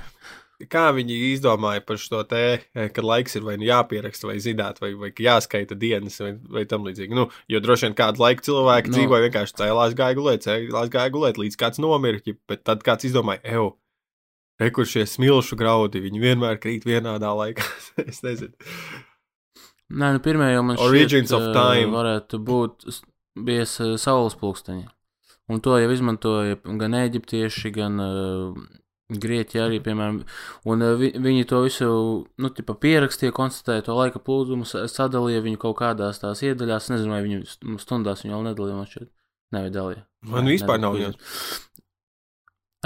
[0.64, 2.42] kā viņi izdomāja par šo te,
[2.74, 6.32] eh, ka laiks ir vai nu jāpieraksta, vai zināt, vai, vai ka jāskaita dienas, vai,
[6.56, 7.16] vai tam līdzīgi.
[7.16, 8.94] Nu, jo droši vien kādu laiku cilvēki Nu.
[8.94, 8.98] no.
[8.98, 12.22] dzīvoja vienkārši cēlās, gāja gulēt, cēlās, gāja gulēt, līdz kāds nomira.
[12.22, 13.76] ķip, Bet tad kāds izdomāja, evo,
[14.60, 17.66] rekur šie smilšu graudi, viņi vienmēr krīt vienādā laikā.
[18.10, 18.54] es nezinu.
[19.86, 21.92] Nē, nu pirmie jau man Origins šķiet, of eh, time.
[21.94, 22.88] varētu būt
[23.46, 24.88] bijis eh, saules pulksteņi.
[25.46, 28.56] Un to jau izmantoja gan eģiptieši, gan uh,
[29.12, 30.22] grieķi arī, piemēram.
[30.66, 31.88] Un uh, vi, viņi to visu,
[32.42, 36.90] nu, tipa pierakstīja, konstatēja to laika plūdumu, sa- sadalīja viņu kaut kādās tās iedaļās.
[36.94, 39.10] Nezinu, vai viņu st- stundās viņu vēl nedalīja, man šķiet.
[39.54, 40.02] Nevidalīja.
[40.26, 41.16] Man vispār nav jauns.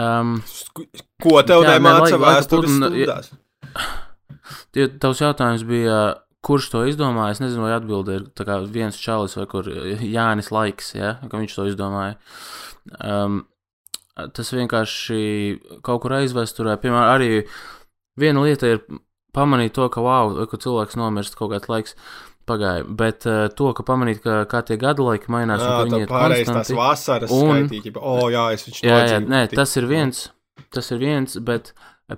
[0.00, 0.86] Um, Sku-
[1.22, 3.30] Ko tev ne, nemāca vēstures stundās?
[4.74, 5.96] Tie, tavs jautājums bija,
[6.46, 7.34] kurš to izdomāja?
[7.36, 11.66] Es nezinu, vai atbilde ir viens čalis vai kur Jānis Laiks, ja, ka viņš to
[11.72, 12.16] izdomāja.
[13.04, 13.42] Um,
[14.34, 15.20] tas vienkārši
[15.86, 17.30] kaut kur aizvēsturē, piemēram, arī
[18.20, 18.82] viena lieta ir
[19.36, 21.96] pamanīt to, ka wow, ka cilvēks nomirst kaut kāds laiks.
[22.48, 26.00] Pagāja, bet uh, to, ka pamanīt, ka kā tie gadu laiki mainās, Jā, un viņi
[26.02, 27.92] ir pārējais tās vasaras Un- skaitīja.
[28.00, 30.24] O, oh, jā, es viņš Jā, jā, nē, tas ir viens,
[30.74, 31.70] tas ir viens, bet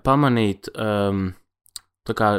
[0.06, 1.26] pamanīt, um,
[2.08, 2.30] tā kā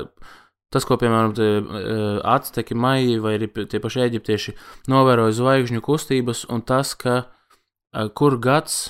[0.74, 4.56] tas, ko, piemēram, tie, uh, Azteki, Maiji vai arī tie paši eģiptieši
[4.90, 8.88] novēroja zvaigžņu kustības, un tas, ka uh, kur gads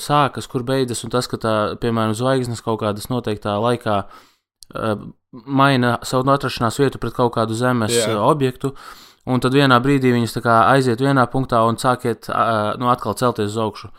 [0.00, 4.04] sākas, kur beidzas, un tas, ka tā, piemēram, zvaigznes kaut kādas noteiktā laikā
[5.46, 8.74] maina savu atrašanās vietu pret kaut kādu zemes uh, objektu.
[9.26, 12.28] Un tad vienā brīdī viņas aiziet vienā punktā un sākiet
[12.78, 13.90] nu, atkal celties uz augšu.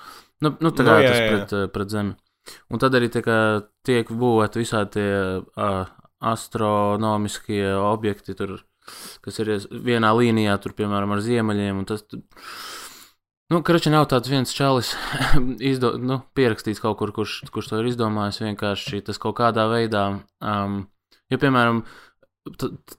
[0.43, 1.27] Nu, nu tā kā Nu, nu, jā, tas jā.
[1.27, 2.15] pret, pret zemi.
[2.71, 3.37] Un tad arī kā
[3.83, 5.09] tiek būvēti visādi tie
[5.43, 5.89] uh,
[6.31, 8.61] astronomiskie objekti, tur,
[9.25, 9.51] kas ir
[9.83, 11.83] vienā līnijā, tur, piemēram, ar ziemeļiem.
[11.83, 12.05] un Tas,
[13.53, 14.93] nu, Kračs nav tāds viens čalis,
[15.71, 18.41] izdo, nu, pierakstīts kaut kur, kurš, kurš to ir izdomājis.
[18.43, 20.07] Vienkārši tas kaut kādā veidā,
[20.41, 20.81] um,
[21.31, 21.83] jo, piemēram,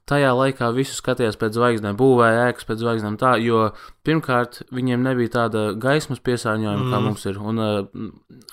[0.08, 3.68] tajā laikā visu skatījās pēc zvaigznēm, būvēja ēkas pēc zvaigznēm tā, jo
[4.06, 6.92] pirmkārt viņiem nebija tāda gaismas piesārņojuma, mm.
[6.92, 8.08] kā mums ir, un uh,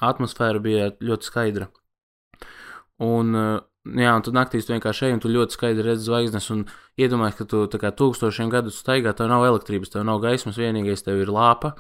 [0.06, 1.70] atmosfēra bija ļoti skaidra.
[3.04, 6.50] Un, uh, jā, un tu naktīs tu vienkārši ej, un tu ļoti skaidri redzi zvaigznes,
[6.56, 6.66] un
[7.02, 11.22] iedomājies, ka tu kā tūkstošiem gadu staigā, tev nav elektrības, tev nav gaismas, vienīgais tev
[11.22, 11.76] ir lāpa.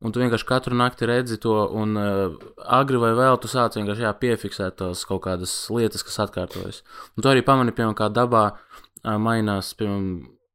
[0.00, 2.36] Un tu vienkārši katru nakti redzi to, un uh,
[2.72, 6.80] agri vai vēl tu sāc vienkārši jā, piefiksēt tās kaut kādas lietas, kas atkārtojas.
[7.16, 10.06] Un tu arī pamani, piemēram, kā dabā uh, mainās, piemēram,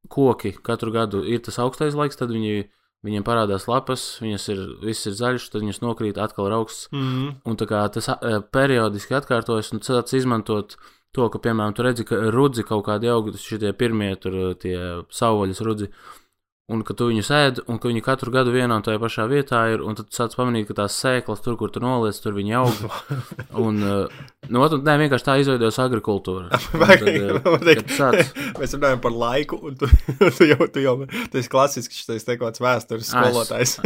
[0.09, 2.65] koki katru gadu ir tas augstais laiks, tad viņi,
[3.05, 6.89] viņiem parādās lapas, viņas ir, viss ir zaļš, tad viņas nokrīt, atkal ir augsts.
[6.93, 7.39] Mhm.
[7.45, 10.77] Un tā kā tas uh, periodiski atkārtojas, un tāds izmantot
[11.15, 14.77] to, ka, piemēram, tu redzi, ka rudzi kaut kādi augļi, šitie pirmie tur uh, tie
[15.15, 15.91] savvaļas rudzi,
[16.73, 19.59] un ka tu viņus ēd, un ka viņi katru gadu vienā un tajā pašā vietā
[19.69, 22.55] ir, un tad tu sāc pamanīt, ka tās sēklas tur, kur tu noliec, tur viņi
[22.57, 22.79] aug.
[23.65, 24.15] Un, uh,
[24.49, 26.57] nu, un, nē, vienkārši tā izveidojas agrikultūra.
[26.81, 29.87] Vai- tad, tu sāc, Mēs runājam par laiku, un tu,
[30.39, 33.77] tu jau, tu jau tas ir klasisks, šis te kāds vēstures Ah, skolotājs.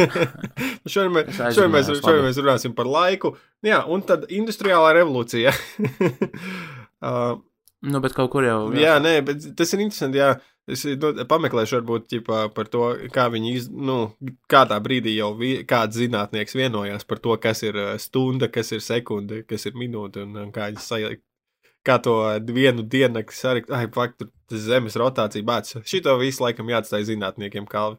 [0.87, 3.35] šodien, mēs, Es šodien, mēs, šodien mēs runāsim par laiku.
[3.65, 5.51] Jā, un tad industriālā revolūcija.
[7.03, 7.35] uh,
[7.81, 8.61] nu, bet kaut kur jau.
[8.75, 10.21] jā, nē, bet tas ir interesanti.
[10.21, 10.37] Jā.
[10.69, 14.11] Es nu, pameklēšu, varbūt ģipā, par to, kā viņi, iz, nu,
[14.51, 18.83] kādā brīdī jau vi, kāds zinātnieks vienojās par to, kas ir uh, stunda, kas ir
[18.85, 21.25] sekunde, kas ir minūte un, kā viņi sajaukt.
[21.87, 22.13] Kā to
[22.51, 25.79] vienu diennakti sarikt, ai, fakt, tur tas zemes rotācija bācis.
[25.87, 27.97] Šito visu laikam jāatstāj zinātniekiem kalvi.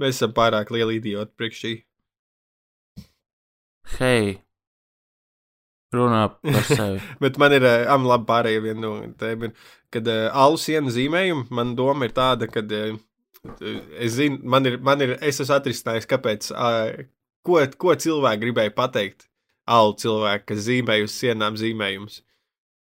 [0.00, 1.72] Mēs esam pārāk lieli idioti priekš šī.
[3.98, 4.36] Hei,
[5.96, 7.00] runā par sevi.
[7.22, 9.48] Bet man ir, uh, am labi pārējie viena no tēm,
[9.94, 12.98] kad uh, alu sienu zīmējumu, man doma ir tāda, ka uh,
[13.98, 17.06] es zinu, man ir, man ir, es esmu atrisinājis, kāpēc, uh,
[17.46, 19.28] ko, ko cilvēki gribēja pateikt.
[19.66, 22.20] Alu cilvēki, kas zīmēja uz sienām zīmējumus.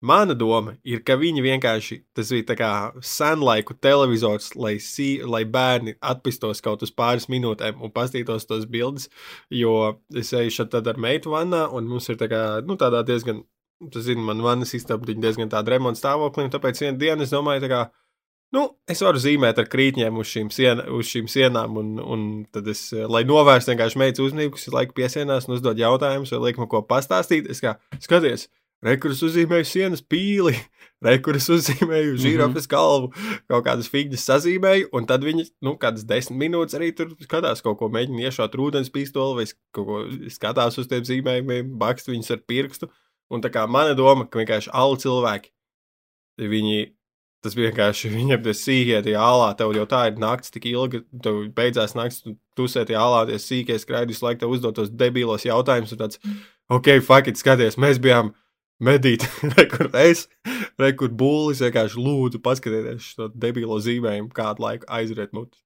[0.03, 5.45] Mana doma ir, ka viņi vienkārši tas bija tā kā senlaiku televizors, lai, sī, lai
[5.47, 9.07] bērni atpūstos kaut uz pāris minūtēm un paskatītos tos bildes.
[9.49, 13.45] Jo es eju šeit ar meitu vannā, un mums ir tā kā, nu, tādā diezgan,
[13.91, 17.63] tas zina, man vannas istaba diezgan tāda remonta stāvoklī, un tāpēc vienu dienu es domāju,
[17.63, 17.81] tā kā,
[18.55, 22.67] nu, es varu zīmēt ar krītņiem uz šīm, sien, uz šīm sienām, un, un tad
[22.67, 26.61] es, lai novērstu vienkārši meitas uzmanību, kas ir laiku piesienās un uzdod jautājumus, vai liek
[26.61, 28.49] man ko pastāstīt, es kā, skaties!
[28.83, 30.53] Rekurus uzzīmēju sienas pīli,
[31.05, 33.11] rekurus uzzīmēju žirafes galvu,
[33.49, 37.79] kaut kādas figūras sazīmēju, un tad viņi, nu, kādas desmit minūtes arī tur skatās, kaut
[37.79, 40.01] ko mēģina iešaut ūdens pistoli, vai kaut ko
[40.33, 42.91] skatās uz tiem zīmējumiem, bakst viņus ar pirkstu.
[43.33, 45.49] Un tā kā mana doma, ka vienkārši alle cilvēki,
[46.45, 46.85] viņi,
[47.41, 51.47] tas vienkārši viņam tas sīkie tie ālā, tev jau tā ir naktis tik ilga, tev
[51.57, 55.47] beidzās naktis, tu tusē tie ālā, tie sīkie skraidi, visu laiku tev uzdot tos debīlos
[55.47, 56.21] jautājumus, un tāds,
[56.69, 58.35] ok, fuck it, skaties, mēs bijām
[58.83, 60.25] medīt, re, kur es,
[60.79, 65.61] re, kur būlis vienkārši lūdzu paskatieties šo debilo zīmējumu, kādu laiku aizriet mutes.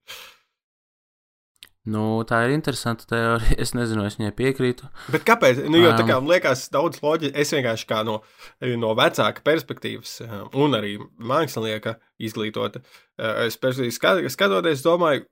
[1.89, 3.56] Nu, tā ir interesanta teorija.
[3.63, 4.89] Es nezinu, es viņai piekrītu.
[5.13, 5.62] Bet kāpēc?
[5.72, 7.34] Nu, jo tā kā man liekas, daudz loģiski.
[7.39, 8.19] Es vienkārši kā no,
[8.82, 10.19] no vecāka perspektīvas,
[10.60, 12.84] un arī mākslinieka izglītota,
[13.48, 15.26] es skatoties, domāju,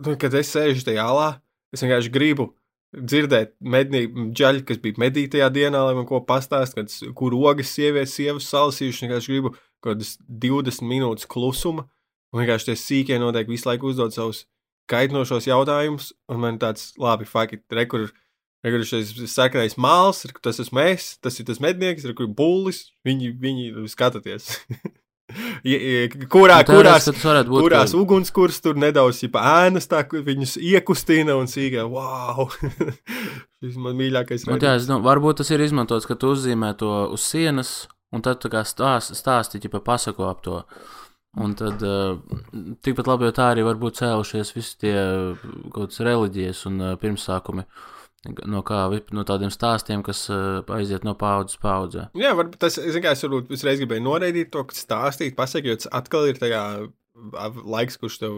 [0.00, 1.28] nu, kad es sēžu tajā alā,
[1.76, 2.50] es vienkārši gribu
[2.94, 8.48] dzirdēt ģeļu, kas bija medītajā dienā, lai man ko pastāst, kad, kur ogas sievietes, sievas
[8.52, 9.06] salasījušas.
[9.06, 11.86] Vienkārši gribu kaut kādas 20 minūtes klusuma,
[12.32, 14.44] un vienkārši tie sīkie noteikti visu laiku uzdod savus
[14.90, 18.08] kaitinošos jautājumus, un man tāds, labi, fakti, rekur,
[18.64, 23.88] rekur šis sarkanais māls, tas esmu es, tas ir tas mednieks, rekur bullis, viņi, viņi
[23.92, 24.54] skatāties.
[26.30, 27.98] Kurā, Nu, kurās, būt, kurās ka...
[27.98, 32.46] ugunskurs tur nedaudz ēnas, tā viņus iekustina un sīkā, wow!
[33.64, 36.92] Šis man mīļākais nu, jā, es domāju, varbūt tas ir izmantots, ka tu uzzīmē to
[37.16, 37.72] uz sienas,
[38.14, 40.62] un tad tā kā stāst, stāsti, ja pasako ap to.
[41.42, 42.16] Un tad uh,
[42.86, 44.94] tikpat labi, jo tā arī var būt cēlušies visi tie
[45.74, 47.66] kaut kādas reliģijas un uh, pirmsākumi.
[47.66, 47.95] Uh,
[48.50, 48.84] no, kā,
[49.14, 52.08] no tādiem stāstiem, kas uh, aiziet no paudzes paudzē.
[52.18, 52.90] Jā, varbūt tas ir.
[52.96, 56.62] Es varbūt uzreiz gribēju noraidīt to, kas stāstīt, pasakot, jo tas atkal ir tajā
[57.64, 58.34] laiks, kurš tev,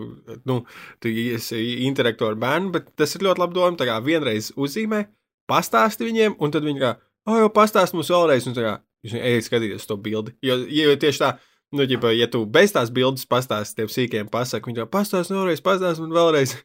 [0.46, 0.60] nu,
[1.02, 3.78] tu esi interaktu ar bērnu, bet tas ir ļoti labi doma.
[3.78, 5.04] Tā kā vienreiz uzzīmē,
[5.50, 6.94] pastāsti viņiem, un tad viņi kā,
[7.28, 8.74] oh, jau pastāst mums vēlreiz, un tā kā,
[9.08, 10.34] ejiet skatīties to bildi.
[10.44, 11.32] Jo, jo tieši tā,
[11.74, 15.64] nu, ja, ja tu bez tās bildes pastāsti tiem sīkiem pasaku, viņi jau pastāst vēlreiz,
[15.64, 16.56] pastāst man vēlreiz.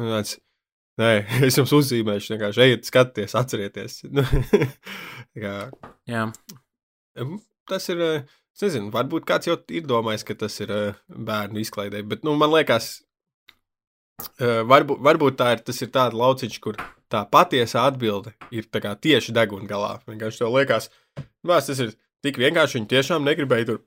[0.00, 0.38] Un tāds,
[1.00, 1.12] Nē,
[1.46, 4.00] es jums uzzīmēšu, vienkārši ejiet, skatieties, atcerieties.
[5.42, 5.56] kā,
[6.10, 6.28] Jā.
[7.68, 8.06] Tas ir.
[8.52, 10.68] Es nezinu, varbūt kāds jau ir domājis, ka tas ir
[11.08, 12.98] bērnu izklaidē, bet nu, man liekas,
[14.68, 16.76] varbūt, varbūt tā ir, tas ir tāds lauciņš, kur
[17.12, 19.94] tā patiesā atbilde ir tieši deguna galā.
[20.04, 20.90] Vienkārši tev liekas,
[21.48, 22.78] tas ir tik vienkārši.
[22.78, 23.80] Viņi tiešām negribēja tur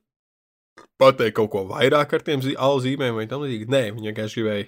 [1.02, 3.70] pateikt kaut ko vairāk ar tiem alzīmēm vai tam līdzīgi.
[3.72, 4.68] Nē, viņi vienkārši gribēja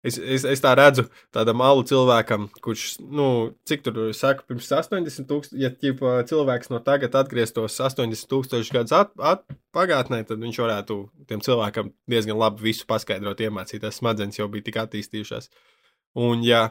[0.00, 3.24] Es, es, es tā redzu tādam malu cilvēkam, kurš, nu,
[3.68, 8.94] cik tur saka, pirms 80 tūkstoši, ja ķipa, cilvēks no tagad atgrieztos 80 tūkstoši gadus
[8.96, 9.44] at, at,
[9.76, 10.96] pagātnē, tad viņš varētu
[11.28, 13.82] tiem cilvēkam diezgan labi visu paskaidrot, iemācīt.
[13.84, 15.50] Tas smadzenes jau bija tik attīstījušās.
[16.16, 16.70] Un, ja,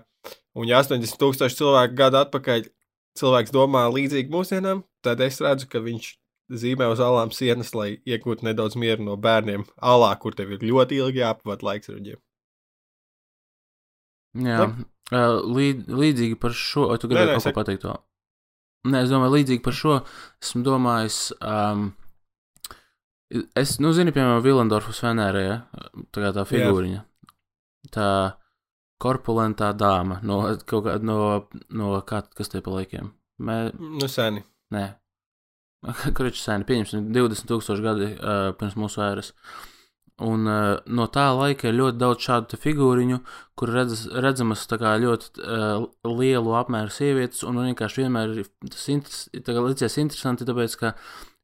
[0.58, 2.66] un ja 80 tūkstoši cilvēku gadu atpakaļ
[3.20, 6.10] cilvēks domā līdzīgi mūsdienām, tad es redzu, ka viņš
[6.50, 10.98] zīmē uz alām sienas, lai iegūtu nedaudz mieru no bērniem alā, kur tev ir ļoti
[11.04, 12.22] ilgi jāpavada laiks ar viņiem.
[14.38, 17.86] Jā, uh, līd, līdzīgi par šo, vai tu gribēji kaut ko pateikt?
[17.86, 17.96] To?
[18.90, 19.96] Nē, es domāju, līdzīgi par šo
[20.44, 21.18] esmu domājis.
[21.42, 21.90] Um,
[23.58, 25.58] es, nu, zinu, piemēram, Vilendorfas Venērē, ja?
[26.14, 27.00] tā kā tā figūriņa.
[27.00, 27.06] Jā.
[27.96, 28.12] Tā
[29.00, 31.18] korpulentā dāma no kaut kā, no,
[31.72, 33.14] no kā, kas tie paliekiem?
[33.48, 33.60] Mē...
[33.80, 34.44] Nu, seni.
[34.76, 34.86] Nē.
[36.18, 39.32] Kručs seni, pieņemsim, 20 tūkstoši gadi uh, pirms mūsu ēras.
[39.34, 39.79] Uh,
[40.20, 43.22] Un uh, no tā laika ir ļoti daudz šādu figūriņu,
[43.60, 48.34] kur redz, redzamas ļoti uh, lielu apmēru sievietes, un vienkārši vienmēr
[48.68, 50.94] tas interes, licies interesanti, tāpēc, ka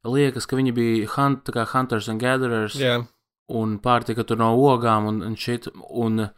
[0.04, 3.06] liekas, ka viņi bija hunt, kā hunters and gatherers, yeah.
[3.48, 6.28] un pārtika tur no ogām un, un šit, un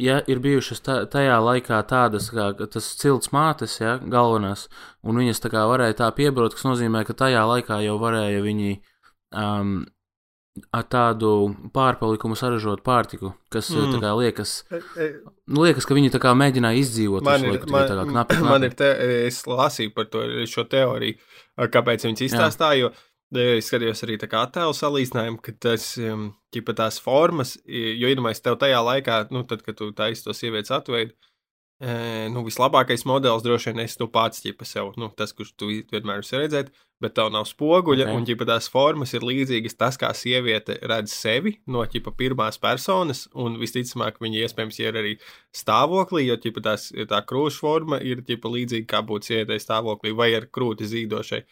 [0.00, 4.70] ja ir bijušas tā, tajā laikā tādas, kā tas cilts mātes, ja, galvenās,
[5.04, 8.78] un viņas tā kā varēja tā piebrot, kas nozīmē, ka tajā laikā jau varēja viņi
[9.36, 9.82] um,
[10.74, 11.30] ar tādu
[11.74, 13.96] pārpalikumu saražot pārtiku, kas mm.
[13.96, 15.08] tā kā liekas, E, e,
[15.58, 17.26] liekas, ka viņi tā kā mēģināja izdzīvot.
[17.26, 18.70] Man ir, laiku, tikai tā kā man, knapi, man knapi.
[18.70, 18.92] ir te,
[19.26, 21.18] es lasīju par to šo teoriju,
[21.74, 22.84] kāpēc viņas izstāstīja.
[22.84, 27.56] Jo e, es skatījos arī tā kā attēlu salīdzinājumu, ka tas um, ķipa tās formas,
[27.66, 31.16] jo iedomājies tev tajā laikā, nu, tad, kad tu taisi to sievietes atveidu.
[31.18, 31.33] E,
[31.82, 36.22] nu, vislabākais modelis droši vien esi tu pats, ķipa sev, nu, tas, kurš tu vienmēr
[36.22, 36.70] esi redzēt,
[37.02, 38.10] bet tev nav spoguļa, Ok.
[38.12, 38.16] okay.
[38.20, 43.26] un ķipa tās formas ir līdzīgas tas, kā sieviete redz sevi no ķipa pirmās personas,
[43.34, 45.14] un visticamāk viņa iespējams ir arī
[45.52, 50.30] stāvoklī, jo ķipa tās, tā krūšu forma ir ķipa līdzīga kā būtu sievietei stāvoklī vai
[50.38, 51.42] ar krūti zīdošai.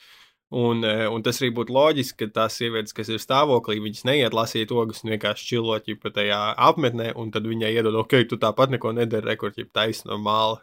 [0.52, 4.34] Un, eh, un tas arī būtu loģiski, ka tās sievietes, kas ir stāvoklī, viņas neiet
[4.36, 8.74] lasīt ogas un vienkārši čilot jau tajā apmetnē, un tad viņai iedod, ok, tu tāpat
[8.74, 10.60] neko nedari, rekords, jau taisa no māla.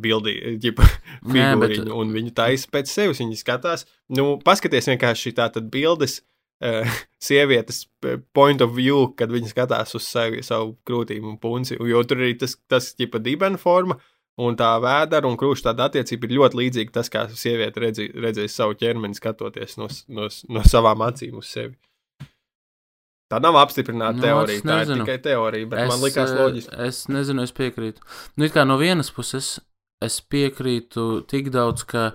[0.00, 0.84] Bildi, ģipa,
[1.28, 3.18] Nē, bet- un viņi taisa pēc sevis.
[3.20, 3.84] Viņi skatās,
[4.16, 6.22] nu, paskaties vienkārši tā tad bildes,
[6.64, 6.88] uh,
[7.28, 11.76] sievietes eh, point of view, kad viņi skatās uz sevi, savu krūtīm un punci.
[11.76, 13.98] Jo tur arī tas, tas ģipa, dibena forma,
[14.38, 18.54] un tā vēdera un krūša tāda attiecība ir ļoti līdzīga tas, kā sieviete redzi, redzēs
[18.56, 21.74] savu ķermeni, skatoties no, no, no savām acīm uz sevi.
[23.30, 26.38] Tā nav apstiprināta Nu, no, teorija, tā ir tikai teorija, bet es, man likās eh,
[26.40, 26.78] loģiski.
[26.88, 28.02] Es nezinu, es piekrītu.
[28.34, 29.60] Nu, it kā no vienas puses
[30.02, 32.08] es piekrītu tik daudz, ka,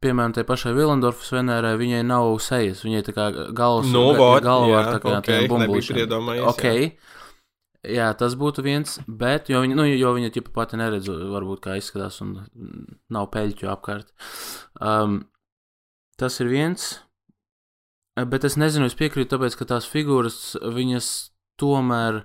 [0.00, 2.80] piemēram, tai pašai Vilendorfas Venērai viņai nav sejas.
[2.86, 5.52] Viņai tā kā galvas Nu, ga- vot, galvā jā, ar tā kā ok, tiem nebiju
[5.58, 6.00] bumbulīšiem.
[6.06, 6.54] iedomājies, jā.
[7.88, 11.78] Jā, tas būtu viens, bet, jo viņa, nu, jo viņa ķipa pati neredz, varbūt kā
[11.80, 12.34] izskatās, un
[13.08, 14.10] nav peļķu apkārt.
[14.76, 15.22] Um,
[16.20, 16.90] tas ir viens,
[18.20, 21.08] bet es nezinu, es piekrītu, tāpēc, ka tās figūras, viņas
[21.60, 22.20] tomēr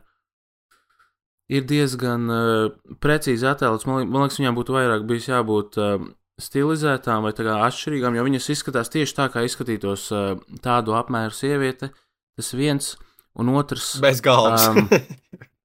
[1.55, 2.67] ir diezgan uh,
[2.99, 3.87] precīzi attēlotas.
[3.87, 5.97] Man, man liekas, viņām būtu vairāk bijis jābūt uh,
[6.41, 10.33] stilizētām vai tā kā atšķirīgām, jo viņas izskatās tieši tā, kā izskatītos uh,
[10.65, 11.93] tādu apmēru sieviete.
[12.35, 12.95] Tas viens,
[13.41, 13.95] un otrs.
[14.03, 14.69] Bez galvas.
[14.71, 14.87] Um,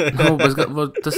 [0.00, 0.54] Nu, bez,
[1.04, 1.16] tas,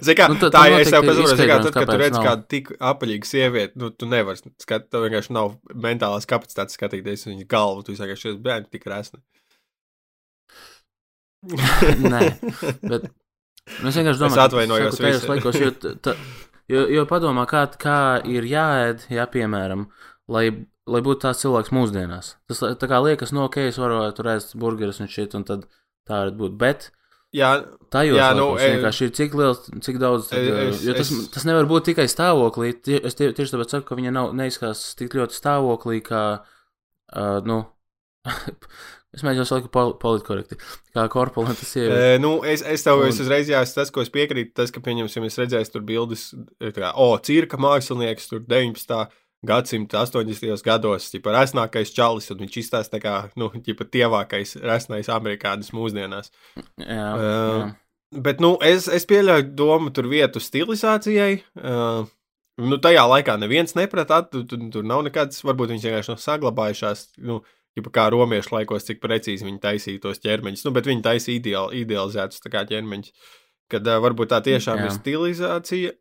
[0.00, 0.80] Zini, kā, Nu, tā tam ir.
[0.84, 2.24] Es pasaprotu, zini, kā, tad, kad tu redz nav.
[2.24, 5.56] kādu tik apaļīgu sievieti, nu, tu nevari skatīt, tev vienkārši nav
[5.86, 7.84] mentālās kapacitātes skatīties viņas galvu.
[7.84, 9.20] Tu vienkārši šis bērns tik resni.
[12.14, 12.22] Nē,
[12.80, 16.14] bet es vienkārši domāju, Es atvainojos tajos laikos, jo, ta,
[16.72, 17.98] jo, jo padomā, kā, kā
[18.30, 19.84] ir jāēd, jā, piemēram,
[20.32, 20.46] lai,
[20.90, 22.34] lai būtu tāds cilvēks mūsdienās.
[22.50, 25.64] Tas tā kā liekas, no ok, es varu tur ēst burgerus un šit, un tad
[26.08, 26.58] tā varētu būt.
[26.60, 26.90] Bet
[27.34, 30.28] Jā, tajos Jā, nu, e- vienkārši ir cik liels, cik daudz.
[30.30, 32.68] Tad, Es- es, jo tas, es- tas nevar būt tikai stāvoklī.
[33.02, 36.20] Es tie, tieši tāpēc saku, ka viņa nav neizskatās tik ļoti stāvoklī, kā,
[37.16, 37.64] uh, nu,
[39.14, 40.60] es mēģinu salikt pol politkorekti,
[40.94, 42.14] kā korpulenta sieviete.
[42.14, 44.78] E, nu, es, es tev Un- es uzreiz jāsaka, tas, ko es piekrītu, tas, ka,
[44.84, 46.28] pieņemsim, es redzēju tur bildes,
[46.62, 49.08] e, kā, o, cirka mākslinieks, tur 19.
[49.46, 50.64] Gadsimta 80.
[50.64, 56.32] gados, tipā resnākais čalis, un viņš izstāsta tā kā, nu, tipā tievākais resnais amerikānis mūsdienās.
[56.80, 57.72] Jā, Ē, jā.
[58.14, 61.40] Bet, nu, es, es pieļauju domu tur vietu stilizācijai.
[61.58, 62.06] Uh,
[62.62, 67.06] nu, tajā laikā neviens neprata, tur, tur, tur nav nekādas, varbūt viņas vienkārši nav saglabājušās.
[67.26, 67.42] Nu,
[67.74, 70.60] Ģipa kā romiešu laikos, cik precīzi viņi taisīja tos ķermeņus.
[70.62, 73.10] Nu, bet viņi taisīja ideāli, idealizētus ķermeņus.
[73.72, 74.78] Kad uh, varbūt tā tiešām.
[74.78, 74.86] Jā.
[74.86, 75.94] ir stilizācija.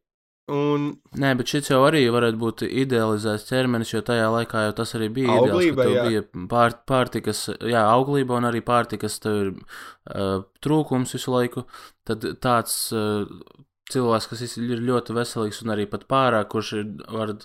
[0.51, 4.91] Un Nē, bet šis jau arī varētu būt idealizēts ķermenis, jo tajā laikā jau tas
[4.97, 5.37] arī bija.
[5.39, 11.63] Auglība, ideāls, bija pār, pārtikas, jā, auglība un arī pārtikas ir uh, trūkums visu laiku.
[12.03, 13.23] Tad tāds uh,
[13.93, 17.37] cilvēks, kas ir ļoti veselīgs un arī pat pārāk, kurš ir, var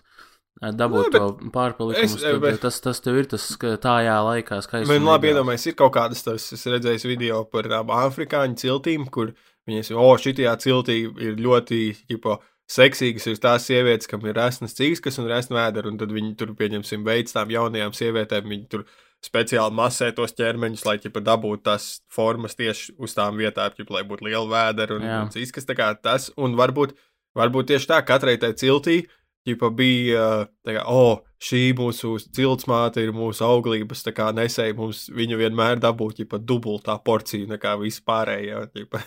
[0.59, 4.91] dabūt Nē, to pārpalikumu, bet- tas, tas tev ir tas, ka tajā laikā skaisti.
[4.91, 9.37] Man labi iedomājas, ir kaut kādas tas, es redzēju video par tām afrikāņu ciltīm, kur
[9.71, 15.19] viņas, o, šitajā ciltī ir ļoti, tipo, seksīgas ir tās sievietes, kam ir resnas cīkskas
[15.23, 18.85] un resna vēdera, un tad viņi tur, pieņemsim, veids tām jaunajām sievietēm, viņi tur
[19.25, 24.05] speciāli masē tos ķermeņus, lai, ķipa, dabūtu tās formas tieši uz tām vietām, ķipa, lai
[24.07, 25.21] būtu liela vēdera un, Jā.
[25.25, 26.95] un cīkskas, tā kā tas, un varbūt,
[27.39, 29.01] varbūt tieši tā, katrai tai ciltī,
[29.49, 30.29] ķipa, bija,
[30.67, 35.81] tā kā, o, oh, šī mūsu ciltsmāte ir mūsu auglības, tā nesēja mums viņu vienmēr
[35.83, 39.03] dabūt, ķipa, dubultā porcija nekā visi pārējie, ķipa.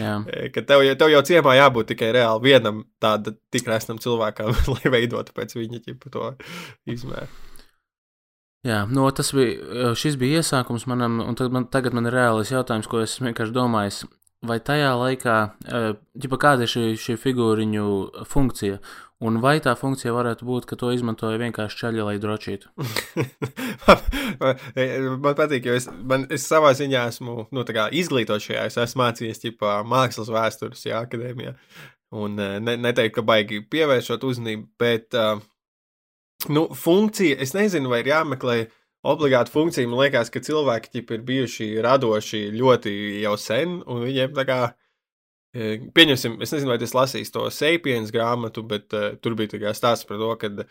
[0.00, 0.18] Jā.
[0.54, 5.36] Ka tev, tev jau ciemā jābūt tikai reāli vienam tāda tik resnam cilvēkam, lai veidotu
[5.36, 6.32] pēc viņa ķipa to
[6.90, 7.30] izmēru.
[8.66, 12.88] Jā, no, tas bija, šis bija iesākums manam, un man, tagad man ir reāls jautājums,
[12.90, 14.08] ko es vienkārši domāju.
[14.46, 15.36] Vai tajā laikā,
[16.22, 17.86] ģipa, kāda ir šī, šī figūriņu
[18.28, 18.78] funkcija,
[19.24, 22.72] un vai tā funkcija varētu būt, ka to izmantoja vienkārši čaļi, lai drošītu?
[25.24, 27.66] man patīk, jo es, man, es savā ziņā esmu nu,
[28.02, 28.64] izglītots šajā.
[28.68, 31.56] Es esmu mācījies ķipa, mākslas vēstures jā, akadēmijā.
[32.16, 35.40] Un eh, ne, neteiktu, ka baigi pievēršot uzmanību, bet uh,
[36.48, 38.58] nu, funkcija, es nezinu, vai ir jāmeklē
[39.06, 39.88] obligāta funkcija.
[39.90, 42.92] Man liekas, ka cilvēki ķip, ir bijuši radoši ļoti
[43.24, 44.60] jau sen, un viņiem tā kā.
[44.66, 44.85] e,
[45.56, 50.08] Pieņemsim, es nezinu, vai tas lasīs to Sapiens grāmatu, bet uh, tur bija tā stāsts
[50.08, 50.66] par to, ka uh,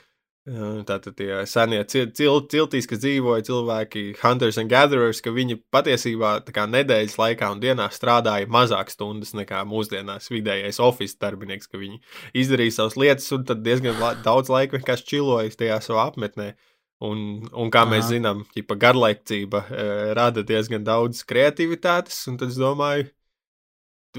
[0.85, 6.35] tātad tie senie cil cil ciltīs, kas dzīvoja cilvēki, hunters and gatherers, ka viņi patiesībā
[6.53, 12.01] kā nedēļas laikā un dienā strādāja mazāk stundas nekā mūsdienās vidējais oficiāls darbinieks, ka viņi
[12.37, 16.53] izdarīja savas lietas un tad diezgan la daudz laika vienkārši čilojas tajā savā apmetnē.
[17.03, 17.19] Un,
[17.51, 18.11] un kā mēs Aha.
[18.13, 23.09] zinām, ģipa, garlaicība e, rada diezgan daudz kreativitātes, un tad es domāju,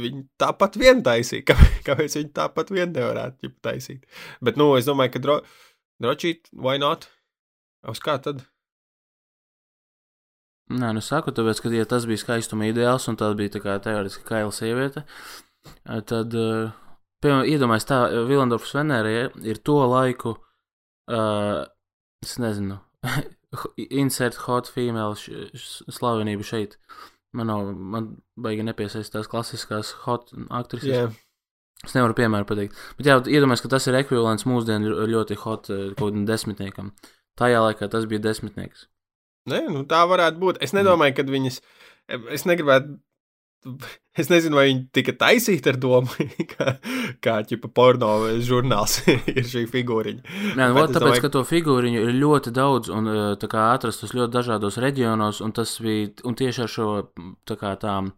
[0.01, 1.47] viņi tāpat vien taisīja.
[1.51, 4.05] Kā, kāpēc viņi tāpat vien nevarētu ģipa, taisīt?
[4.45, 5.39] Bet, nu, es domāju, ka dro,
[6.03, 7.09] drošīt, why not?
[7.87, 8.43] Uz kā tad?
[10.67, 13.77] Nē, nu saku, tāpēc, ka, ja tas bija skaistuma ideāls un tā bija tā kā
[13.83, 15.05] teorētiski kaila sieviete,
[15.87, 16.73] eh, tad, eh,
[17.23, 20.35] piemēram, iedomājieties, tā Vilandorfs Venērija ir to laiku,
[21.07, 21.63] uh,
[22.25, 22.81] es nezinu,
[24.03, 25.15] insert hot female
[25.55, 26.77] slavenību šeit.
[27.37, 28.07] Man nav, man
[28.41, 30.93] baigi nepiesaist tās klasiskās hot aktrises.
[30.95, 31.07] Jā,
[31.85, 32.77] Es nevaru piemēru pateikt.
[32.97, 36.87] Bet jā, iedomājieties, ka tas ir ekvivalents mūsdienu ļo- ļoti hot eh, kaut kādam desmitniekam.
[37.37, 38.87] Tajā laikā tas bija desmitnieks.
[39.53, 40.63] Nē, nu, tā varētu būt.
[40.65, 41.61] Es nedomāju, ka viņas.
[42.33, 42.97] Es negribētu.
[44.17, 46.09] Es nezinu, vai viņi tika taisīti ar domu,
[46.55, 46.79] ka,
[47.21, 49.03] kā ķipa porno žurnāls
[49.35, 50.23] ir šī figūriņa.
[50.57, 54.33] Nē, nu, tāpēc, domāju, ka to figūriņu ir ļoti daudz un tā kā atrastas ļoti
[54.39, 56.89] dažādos reģionos, un tas bija un tieši ar šo
[57.45, 58.15] tā kā tām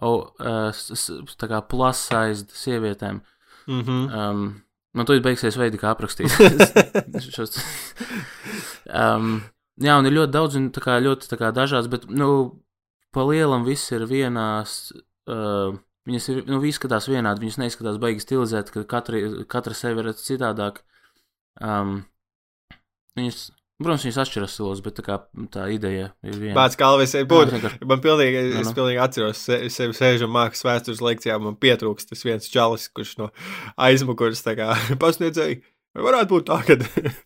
[0.00, 3.22] oh, tā kā plus-sized sievietēm.
[3.66, 4.18] Mm -hmm.
[4.18, 6.30] Um, man tur beigsies veidi, kā aprakstīt.
[8.86, 9.42] um,
[9.80, 12.60] jā, un ir ļoti daudz, un tā kā ļoti tā kā dažāds, bet, nu,
[13.14, 14.92] pa lielam viss ir vienās.
[15.30, 20.02] Uh, Viņas ir, nu, visi skatās vienādi, viņas neizskatās baigi stilizēt, ka katra, katra sevi
[20.04, 20.82] redz citādāk.
[21.64, 22.02] Um,
[23.16, 23.38] viņas,
[23.80, 25.16] protams, viņas atšķiras stilos, bet tā, kā,
[25.54, 26.52] tā ideja ir viena.
[26.58, 27.54] Bācis Kalvis ir Jā, būt.
[27.54, 28.74] vienkārši- Man pilnīgi, Nu, es nu.
[28.76, 31.40] pilnīgi atceros se- sevi sēžam mākslas vēstures lekcijā.
[31.40, 33.30] Man pietrūkst tas viens čalis, kurš no
[33.78, 35.62] aizmugures tā kā pasniedzēja.
[35.94, 36.74] Vai varētu būt tā, ka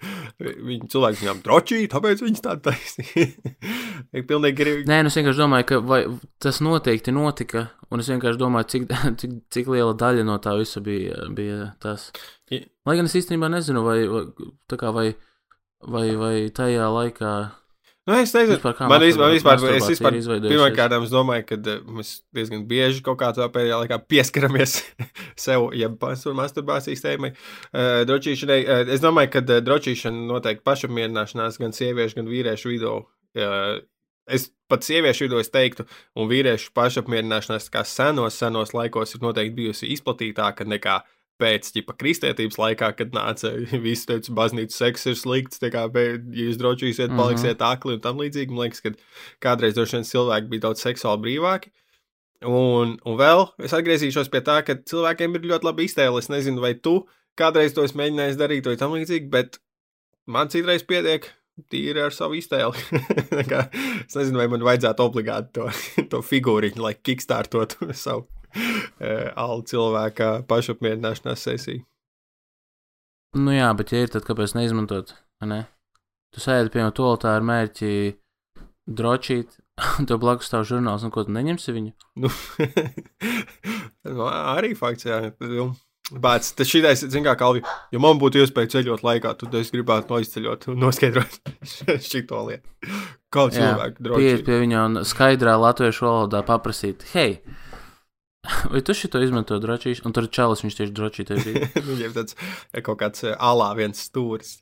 [0.68, 3.54] viņi cilvēki viņam drošīgi, tāpēc viņas tā taisīja.
[4.28, 4.82] Pilnīgi grib.
[4.90, 6.02] Nē, nu es vienkārši domāju, ka vai,
[6.44, 8.84] tas noteikti notika, un es vienkārši domāju, cik,
[9.22, 12.10] cik, cik liela daļa no tā visa bija, bija tas.
[12.52, 14.26] Lai gan es īstenībā nezinu, vai, vai,
[14.76, 15.06] kā vai,
[15.88, 17.32] vai, vai tajā laikā
[18.08, 20.14] Nu, es nezinu, Vispār kā man vispār, vispār, es vispār
[20.46, 24.78] pirmkārt, es domāju, ka eh, mēs diezgan bieži kaut kā tādā pēdējā laikā pieskaramies
[25.44, 27.34] sev, ja masturbācijas tēmai.
[27.68, 32.94] Uh, drošīšanai, uh, es domāju, ka uh, drošīšana noteikti pašapmierināšanās gan sieviešu, gan vīriešu vidū.
[33.36, 33.82] Uh,
[34.32, 35.84] es pat sieviešu vidū es teiktu,
[36.16, 41.02] un vīriešu pašapmierināšanās kā senos, senos laikos ir noteikti bijusi izplatītāka nekā
[41.38, 43.52] pēc ģipa kristietības laikā, kad nāca
[43.86, 47.18] visi teica, baznīcas seks ir slikts, tā kā, ja jūs drošīsiet, Mhm.
[47.20, 48.50] paliksiet akli un tam līdzīgi.
[48.54, 48.94] Man liekas, ka
[49.44, 51.70] kādreiz droši vien cilvēki bija daudz seksuāli brīvāki.
[52.46, 56.20] Un, un vēl es atgriezīšos pie tā, ka cilvēkiem ir ļoti labi iztēle.
[56.22, 57.00] Es nezinu, vai tu
[57.38, 59.58] kādreiz to esi mēģinājis darīt vai tam līdzīgi, bet
[60.30, 61.26] man citreiz pietiek
[61.72, 62.78] tīri ar savu iztēli.
[64.06, 65.66] Es nezinu, vai man vajadzētu obligāti to,
[66.12, 68.28] to figūriņu, lai kickstartotu savu
[69.44, 71.84] alu cilvēka pašapmierināšanās sesiju.
[73.38, 75.12] Nu jā, bet ja ir, tad kāpēc neizmantot?
[75.44, 75.66] Ne?
[76.34, 77.90] Tu sēdi pie to tā ar mērķi
[78.88, 79.58] drošīt,
[79.98, 81.92] un tev blakus stāv žurnāls, un ko tu neņemsi viņu?
[82.24, 82.32] Nu,
[84.16, 85.20] nu, arī fakts, jā.
[85.44, 85.70] Nu,
[86.08, 87.60] Bācis, tas šitais, zin kā, Kalvi,
[87.92, 91.34] ja man būtu iespēja ceļot laikā, tad es gribētu noizceļot un noskaidrot
[92.06, 92.94] šito lietu.
[93.28, 94.44] Kā cilvēku Pieiet droši.
[94.46, 97.42] pie viņa un skaidrā latviešu valodā paprasīt, hei,
[98.72, 100.02] vai tu šito izmanto drošīs?
[100.08, 101.32] Un tur čalis, viņš tieši drošīt.
[101.92, 104.58] Viņiem tāds eh, kaut kāds eh, alā viens stūris.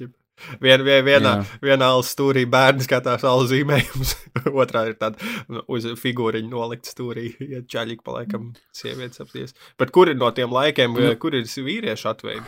[0.61, 1.61] Vien, vien, vienā, Jā.
[1.65, 4.11] vienā alas stūrī bērns skatās alu zīmējums,
[4.63, 9.57] otrā ir tāda uz figūriņa nolikta stūrī, ja čaļīgi paliekam sievietes apties.
[9.81, 11.07] Bet kur ir no tiem laikiem, Nu.
[11.09, 12.45] nu, kur ir vīriešu atveidi?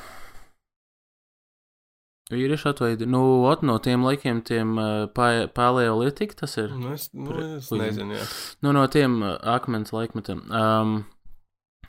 [2.28, 4.76] Vīrieši atveidi, nu, ot, no tiem laikiem, tiem
[5.16, 6.74] paleolītik tas ir.
[6.76, 8.26] Nu, es, nu, es nezinu, jā.
[8.66, 10.45] Nu, no tiem uh, akmens laikmetiem.
[10.53, 10.99] Um,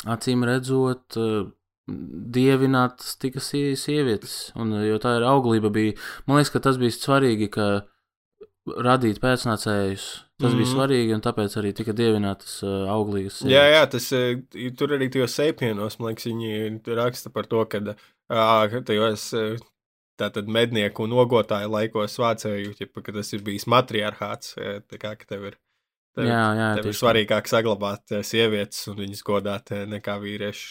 [0.06, 1.50] acīm redzot, uh,
[1.89, 5.72] dievinātas tika sie- sievietes, un, uh, jo tā ir auglība.
[5.74, 5.95] Bija,
[6.28, 7.70] man liekas, ka tas bija svarīgi, ka
[8.86, 10.26] radīt pēcnācējus.
[10.39, 10.58] Tas mm -hmm.
[10.58, 10.76] bija Mhm.
[10.76, 14.38] svarīgi, un tāpēc arī tika dievinātas uh, auglīgas Jā, jā, tas eh,
[14.78, 17.80] tur arī tajos sapienos, man liekas, viņi raksta par to, ka
[18.30, 19.58] ā, tajos eh,
[20.18, 25.18] tātad mednieku un ogotāju laikos vācēju, ķipa, ka tas ir bijis matriarchāts, eh, tā kā,
[25.18, 25.58] ka tev ir,
[26.20, 30.70] tev, jā, jā tev ir svarīgāk saglabāt eh, sievietes un viņas godāt eh, nekā vīrieši.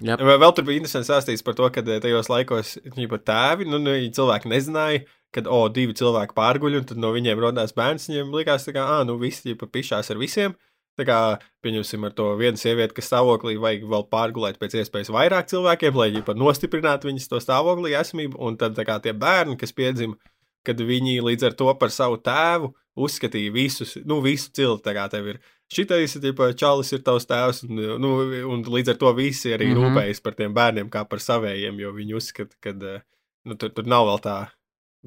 [0.00, 3.68] Jā, Vai Vēl tur bija interesants stāstījis par to, ka eh, tajos laikos ķipa, tēvi,
[3.68, 5.04] nu, nu, cilvēki nezināja,
[5.36, 8.08] kad, o, divi cilvēki pārguļ, un tad no viņiem rodās bērns.
[8.10, 10.56] Viņiem likās, ka, ah, nu, visi pa pišās ar visiem.
[11.00, 11.18] Tā kā,
[11.64, 16.10] pieņemsim, ar to vienu sievieti, kas stāvoklī vajag vēl pārgulēt pēc iespējas vairāk cilvēkiem, lai
[16.10, 20.18] viņi pat nostiprinātu viņas to stāvoklī esamību, un tad, tā kā tie bērni, kas piedzima,
[20.68, 25.06] kad viņi līdz ar to par savu tēvu uzskatīja visus, nu, visu cilti, tā kā
[25.12, 25.40] tev ir
[25.72, 28.12] šitais, ja čalis ir tavs tēvs, un, nu,
[28.52, 29.96] un līdz ar to visi arī mm -hmm.
[29.96, 32.72] rūpējas par tiem bērniem kā par savējiem, jo viņi uzskata, ka,
[33.44, 34.38] nu, tur, tur nav vēl tā.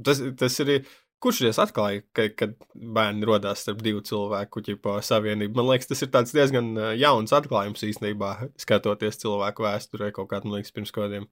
[0.04, 0.84] Tas, tas ir
[1.24, 5.56] Kurš reiz atklāja, ka, kad bērni radās starp divu cilvēku ķipa, savienību?
[5.58, 6.68] Man liekas, tas ir diezgan
[7.00, 11.26] jauns atklājums īstenībā, skatoties cilvēku vēsturē kaut kādā, man liekas, pirms kādiem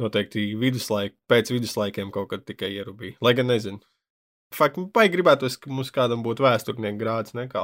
[0.00, 3.20] noteikti viduslaik, pēc viduslaikiem kaut kad tikai ierubīja.
[3.22, 3.78] Lai gan nezinu.
[4.54, 7.62] Fakti, vai gribētos, ka mums kādam būtu vēsturnieku grāds, nekā.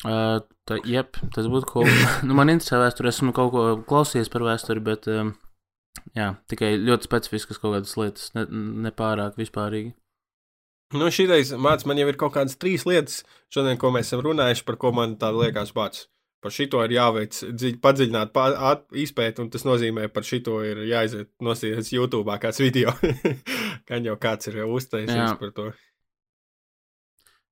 [0.00, 1.90] Uh, tā, jep, tas būtu cool.
[2.26, 5.34] nu, man interesē vēsture, esmu kaut ko klausījies par vēsturi, bet um,
[6.16, 8.44] Jā, tikai ļoti specifiskas kaut kādas lietas, ne,
[8.86, 9.92] nepārāk vispārīgi.
[10.96, 13.20] Nu, šīs mācības man jau ir kaut kādas trīs lietas,
[13.52, 16.08] šodien, ko mēs esam runājuši, par ko man tā liekas pats.
[16.40, 18.38] Par šito ir jāveic dziļ, padziļināt
[18.96, 22.94] izpēti, un tas nozīmē, par šito ir jāiziet nosīties YouTube kāds video.
[23.88, 25.70] Gan jau kāds ir uztaisījis par to.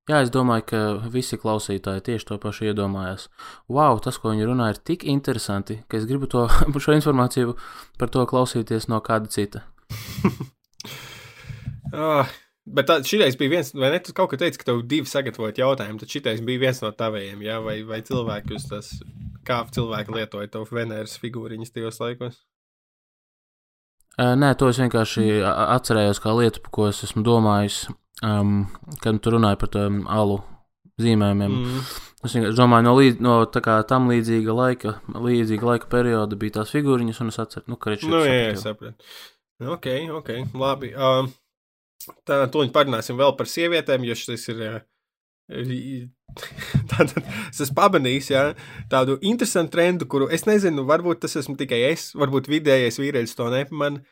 [0.09, 0.79] Jā, es domāju, ka
[1.13, 3.27] visi klausītāji tieši to pašu iedomājās.
[3.69, 6.47] Wow, tas, ko viņi runā, ir tik interesanti, ka es gribu to,
[6.85, 7.59] šo informāciju
[8.01, 9.67] par to klausīties no kāda cita.
[11.93, 12.25] oh,
[12.75, 14.03] bet šis bija viens, vai ne?
[14.05, 17.47] Tu kaut kā teici, ka tev divi sagatavot jautājumi, tad šis bija viens no tavējiem,
[17.47, 17.61] jā?
[17.65, 18.93] Vai, vai cilvēki uz tas,
[19.49, 22.43] kā cilvēki lietoja to Venēras figūriņas tajos laikos?
[24.19, 27.85] Nē, to es vienkārši atcerējos kā lietu, par ko es esmu domājis
[28.23, 28.67] um,
[29.03, 30.39] kad tu runāji par tādiem alu
[30.99, 31.55] zīmējumiem.
[31.55, 31.89] Mm.
[32.27, 36.73] Es domāju, no, līdz, no tā kā tam līdzīga laika, līdzīga laika perioda bija tās
[36.75, 38.11] figūriņas, un es atceros, nu, ka viņš ir.
[38.11, 39.13] Nu, jā, jā, sapratu.
[39.63, 39.87] Ok,
[40.19, 40.91] ok, labi.
[40.95, 41.31] Um,
[42.29, 44.63] tā, tūlīt parunāsim vēl par sievietēm, jo šis ir.
[46.91, 48.43] Tātad es esmu pamanījis ja,
[48.93, 53.49] tādu interesantu trendu, kuru es nezinu, varbūt tas esmu tikai es, varbūt vidējais vīrietis to
[53.55, 54.05] nepamanīja.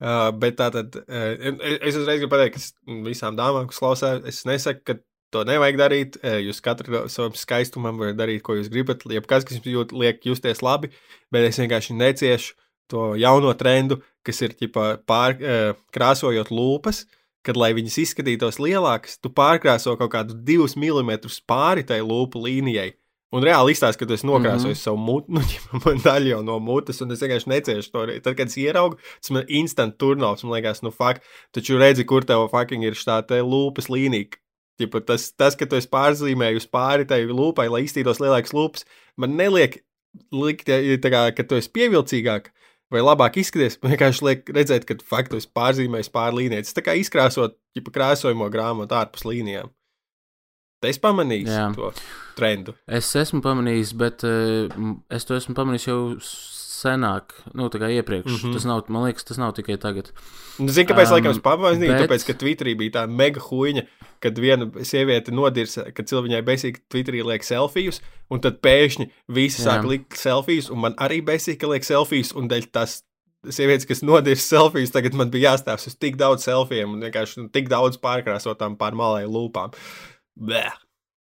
[0.00, 4.38] Uh, bet tā tad uh, es uzreiz gribu pateikt, ka visām dāmām, kas klausās, es
[4.48, 4.94] nesaku, ka
[5.34, 6.16] to nevajag darīt.
[6.22, 9.04] Uh, jūs katru savam skaistumam varat darīt, ko jūs gribat.
[9.04, 10.88] Jebkas, kas jums jūt, liek justies labi,
[11.28, 12.56] bet es vienkārši neciešu
[12.90, 17.04] to jauno trendu, kas ir ģipa, pār, uh, krāsojot lūpas.
[17.46, 22.90] Kad, lai viņas izskatītos lielākas, tu pārkrāso kaut kādu divus milimetrus pāri tai lūpu līnijai.
[23.30, 24.82] Un reāli izstāsta, ka tu esi nokrāsojis mm -hmm.
[24.82, 28.06] savu mutu, nu, man daļu no mutes, un es vienkārši neciešu to.
[28.24, 31.22] Tad, kad es ieraugu, tas man instant turnovs, man liekas, nu, fuck,
[31.52, 34.36] taču redzi, kur tev fucking ir šī tā lūpas līnija.
[34.80, 38.84] Ķipa, tas, tas, ka tu esi pārzīmējis pāri tai lūpai, lai izstītos lielāks lūpas,
[39.16, 39.84] man neliek
[40.32, 42.50] likt, kā, ka tu esi pievilcīgāk
[42.92, 43.78] vai labāk izskaties.
[43.82, 46.64] Vienkārši liek redzēt, ka faktu esi pārzīmējis pāri līnijai.
[46.66, 49.70] Tas tā kā izkrāsot, ja krāsojamo grāmatu ārpus līnijām.
[50.86, 51.66] Es pamanīju Jā.
[51.76, 51.90] to
[52.38, 52.72] trendu.
[52.88, 54.70] Es esmu pamanījis, bet uh,
[55.12, 55.98] es to esmu pamanījis jau
[56.80, 58.30] senāk, nu, tā kā iepriekš.
[58.30, 58.54] Mm -hmm.
[58.56, 60.12] Tas nav, man liekas, tas nav tikai tagad.
[60.58, 61.92] Zini, kāpēc um, laikam es pamanīju?
[61.92, 62.02] Bet...
[62.04, 63.82] Tāpēc, ka Twitterī bija tā mega huīņa,
[64.20, 68.00] kad viena sieviete nodirsa, kad cilvēkai beisīgi Twitterī liek selfijas,
[68.30, 69.68] un tad pēkšņi visi Jā.
[69.68, 73.02] sāk likt selfijas, un man arī beisīgi liek selfijas, un dēļ tas
[73.48, 77.48] sievietes, kas nodirsa selfijas, tagad man bija jāstāv uz tik daudz selfijiem un vienkārši nu,
[77.48, 79.72] tik daudz pārkrāsotām pār malai lūpām.
[80.36, 80.72] Bleh.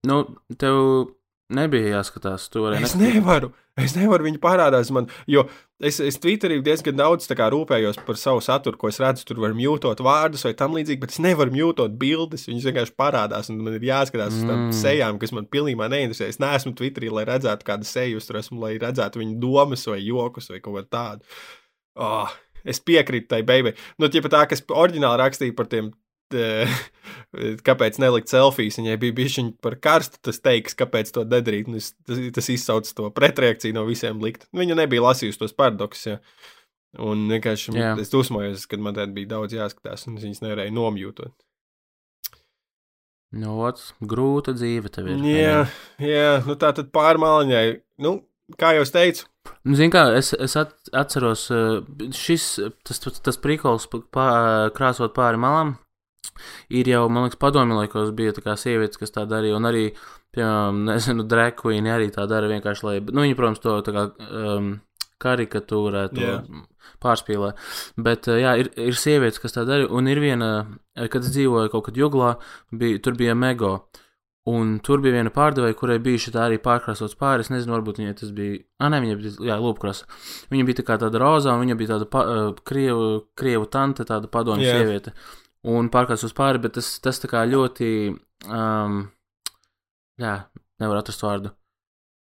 [0.08, 0.22] Nu,
[0.56, 1.10] tev
[1.54, 2.80] nebija jāskatās to arī.
[2.84, 3.52] Es nevaru.
[3.80, 5.44] Es nevaru viņu parādīt man, jo
[5.80, 9.24] es, es Twitterī diezgan daudz kā, rūpējos par savu saturu, ko es redzu.
[9.28, 12.48] Tur var mute vārdus vai tam līdzīgi, bet es nevaru mute bildes.
[12.50, 14.42] Viņas vienkārši parādās, un man ir jāskatās mm.
[14.42, 16.28] uz tām sejām, kas man pilnībā neinteresē.
[16.28, 20.50] Es neesmu Twitterī, lai redzētu kādu seju, tur esmu, lai redzētu viņu domas vai jokus
[20.52, 21.40] vai kaut ko tādu.
[22.00, 23.76] Oh, es piekrītu tai beigai.
[23.98, 25.94] Nu, tie pat tā, kas oriģināli rakstīja par tiem
[27.66, 28.78] kāpēc nelikt selfijas.
[28.80, 31.70] Viņai bija bijusi par karstu, tas teiks, kāpēc to nedarīt.
[31.74, 34.48] Tas, tas, tas izsauc to pretreakciju no visiem likt.
[34.56, 36.08] Viņa nebija lasījusi tos paradoksus.
[36.12, 36.18] Ja.
[37.06, 38.00] Un vienkārši yeah.
[38.02, 41.36] es dusmojos, kad man tad bija daudz jāskatās, un viņas nevarēja nomjūtot.
[43.38, 45.20] Nu, otrs, grūta dzīve tev ir.
[45.22, 45.60] Jā,
[46.02, 47.66] jā nu tā tad pārmāliņai.
[48.02, 48.16] Nu,
[48.58, 49.30] kā jau teicu,
[49.64, 51.46] Nu, Ziniet, kā es, es atceros,
[52.16, 52.44] šis
[52.86, 55.74] tas, tas, tas prikals pār, krāsot pāri malām,
[56.70, 59.86] Ir jau, man liekas, padomju laikos bija tā kā sievietes, kas tā darīja, un arī,
[60.36, 61.26] piemēram, nezinu,
[61.58, 64.74] queen arī tā dara vienkārši, lai, nu, viņi, protams, to tā kā um,
[65.20, 66.44] karikatūrē, to yeah.
[67.04, 67.54] pārspīlē.
[67.96, 70.52] Bet, uh, jā, ir, ir sievietes, kas tā dara, un ir viena,
[71.00, 72.36] kad es dzīvoju kaut kad juglā,
[72.72, 73.80] bija, tur bija mego.
[74.48, 77.44] Un tur bija viena pārdevēja, kurai bija šī arī pārkrāsots pāri.
[77.44, 78.62] Es nezinu, varbūt viņai tas bija.
[78.80, 80.08] Ah, nē, viņa bija jā, lūpkrasa.
[80.50, 84.08] Viņa bija tā kā tāda rozā, un viņa bija tāda pa, uh, krievu, krievu tante,
[84.08, 84.78] tāda padomju Jā.
[84.80, 85.12] sieviete.
[85.68, 87.88] Un pārkrāsots pāri, bet tas, tas tā kā ļoti.
[88.48, 89.02] Um,
[90.20, 90.36] jā,
[90.80, 91.52] nevar atrast vārdu.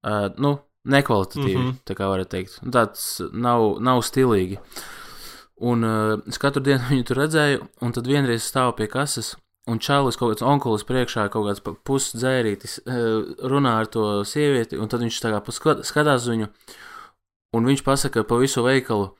[0.07, 0.57] Uh, nu,
[0.89, 1.67] nekvalitatīvi, mm.
[1.67, 1.83] -hmm.
[1.87, 2.59] tā kā varētu teikt.
[2.75, 4.59] Tāds nav, nav stilīgi.
[5.59, 9.37] Un uh, es katru dienu viņu tur redzēju, un tad vienreiz stāvu pie kases,
[9.69, 14.89] un čalis kaut kāds onkulis priekšā, kaut kāds pusdzērītis, uh, runā ar to sievieti, un
[14.89, 15.43] tad viņš tā kā
[15.83, 16.51] skatās uz viņu,
[17.55, 19.15] un viņš pasaka pa visu veikalu: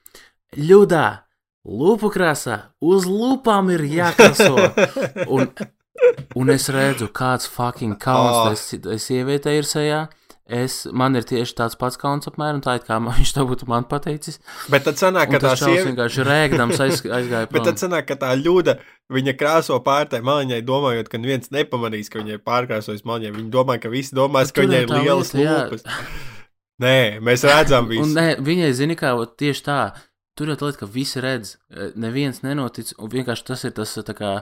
[0.57, 1.28] Ļudā!
[1.69, 4.55] Lupu krāsā, uz lupām ir jākraso!
[5.35, 5.51] Un,
[6.39, 8.55] un es redzu, kāds fucking kauns Oh.
[8.55, 8.81] oh.
[8.87, 10.07] tai sievietei ir sejā.
[10.49, 13.85] Es, man ir tieši tāds pats kauns, apmēram tā, kā man- viņš to būtu man
[13.91, 14.39] pateicis.
[14.73, 15.91] Bet tad sanāk, ka tā sieviete.
[15.91, 18.79] vienkārši rēkdams aiz, aizgāja Bet tad sanāk, ka tā ļuda,
[19.13, 23.35] viņa krāso pārtai maliņai, domājot, ka neviens nepamanīs, ka viņai pārkrāsojas maliņai.
[23.43, 25.61] Viņa domā, ka visi domās, ka viņai ir lielas lieta, jā.
[25.69, 25.85] lūpas.
[26.79, 26.97] Nē,
[27.27, 28.15] mēs redzam Un visu.
[28.15, 29.11] ne, viņai zina, kā
[29.43, 29.81] tieši tā.
[30.39, 33.95] Tur jau tā lieta, ka visi redz, e, neviens nenotic, un vienkārši tas ir tas,
[34.07, 34.33] tā kā,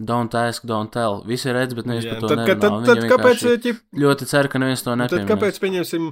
[0.00, 1.20] don't ask, don't tell.
[1.28, 2.60] Visi redz, bet neviens Jā, par to Tad, nerunā.
[2.62, 5.28] tad, tad viņa kāpēc, vienkārši ķip, ļoti cer, ka neviens to tad nepieminēs.
[5.34, 6.08] kāpēc, pieņemsim,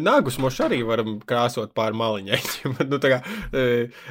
[0.00, 2.40] Nāgus mums arī varam krāsot pār maliņai.
[2.92, 3.18] nu, kā,
[3.52, 3.64] e,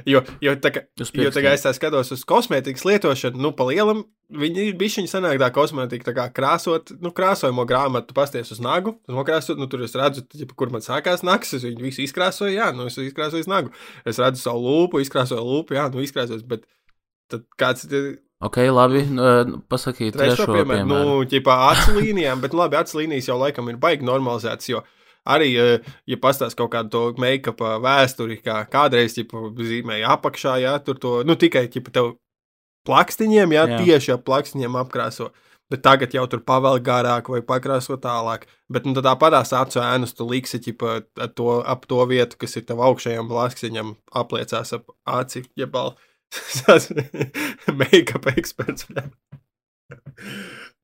[0.10, 3.66] jo, jo, tā kā, jo tā kā es tā skatos uz kosmētikas lietošanu, nu, pa
[3.70, 8.62] lielam, viņi bišķiņi sanāk tā kosmētika, tā kā krāsot, nu, krāsojamo grāmatu, tu pasties uz
[8.64, 12.56] nagu, nokrāsot, nu, tur es redzu, ķipa, kur man sākās naks, es viņu visu izkrāsoju,
[12.56, 13.74] jā, nu, es izkrāsoju nagu.
[14.08, 16.68] Es redzu savu lūpu, izkrāsoju lūpu, jā, nu, izkrāsoju, bet
[17.32, 21.10] tad kāds ir Ok, labi, nu, e, pasakiet, Trešo trešo piemēru, piemēru.
[21.22, 24.82] nu, ķipā acu līnijām, bet, nu, labi, acu līnijas jau laikam ir baigi normalizētas, jo
[25.28, 30.76] arī, eh, ja pastāst kaut kādu to make-up vēsturi, kā kādreiz, ķipa, zīmēja apakšā, jā,
[30.86, 32.14] tur to, nu, tikai, ķipa, tev
[32.88, 33.80] plakstiņiem, jā, Jā.
[33.86, 35.32] tieši ap plakstiņiem apkrāso.
[35.72, 38.44] Bet tagad jau tur pavēl garāk vai pakrāso tālāk.
[38.68, 40.98] Bet nu, tad tāpatās acu ēnus tu liksi ķipa,
[41.38, 45.96] to, ap to vietu, kas ir tev augšējam plakstiņam, apliecās ap aci, jebal.
[47.80, 48.88] Make-up eksperts.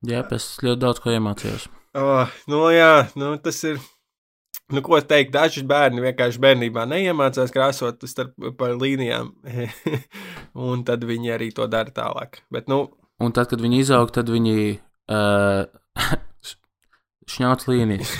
[0.08, 1.68] Jā, es ļoti daudz ko iemācījos.
[1.98, 3.80] Oh, nu, jā, nu, tas ir.
[4.68, 8.36] Nu, ko teikt, daži bērni vienkārši bērnībā neiemācās krāsot starp
[8.82, 9.30] līnijām,
[10.68, 12.42] un tad viņi arī to dara tālāk.
[12.52, 12.86] Bet, nu,
[13.18, 14.78] Un tad, kad viņi izaug, tad viņi
[15.10, 15.64] uh,
[17.34, 18.12] šņauc līnijas.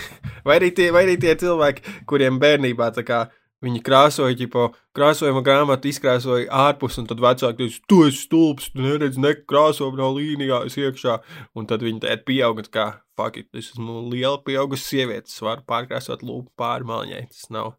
[0.47, 3.21] vai arī, tie, vai arī tie cilvēki, kuriem bērnībā tā kā
[3.65, 8.85] viņi krāsoja, ģipo, krāsojuma grāmatu, izkrāsoja ārpus, un tad vecāki teica, tu esi stulbs, tu
[8.85, 11.19] neredzi nekrāso no līnijās iekšā,
[11.59, 12.87] un tad viņi tēt pieauga, kā,
[13.19, 17.75] fuck it, es esmu liela pieaugusi sieviete, es varu pārkrāsot lūpu pāri maliņai, tas nav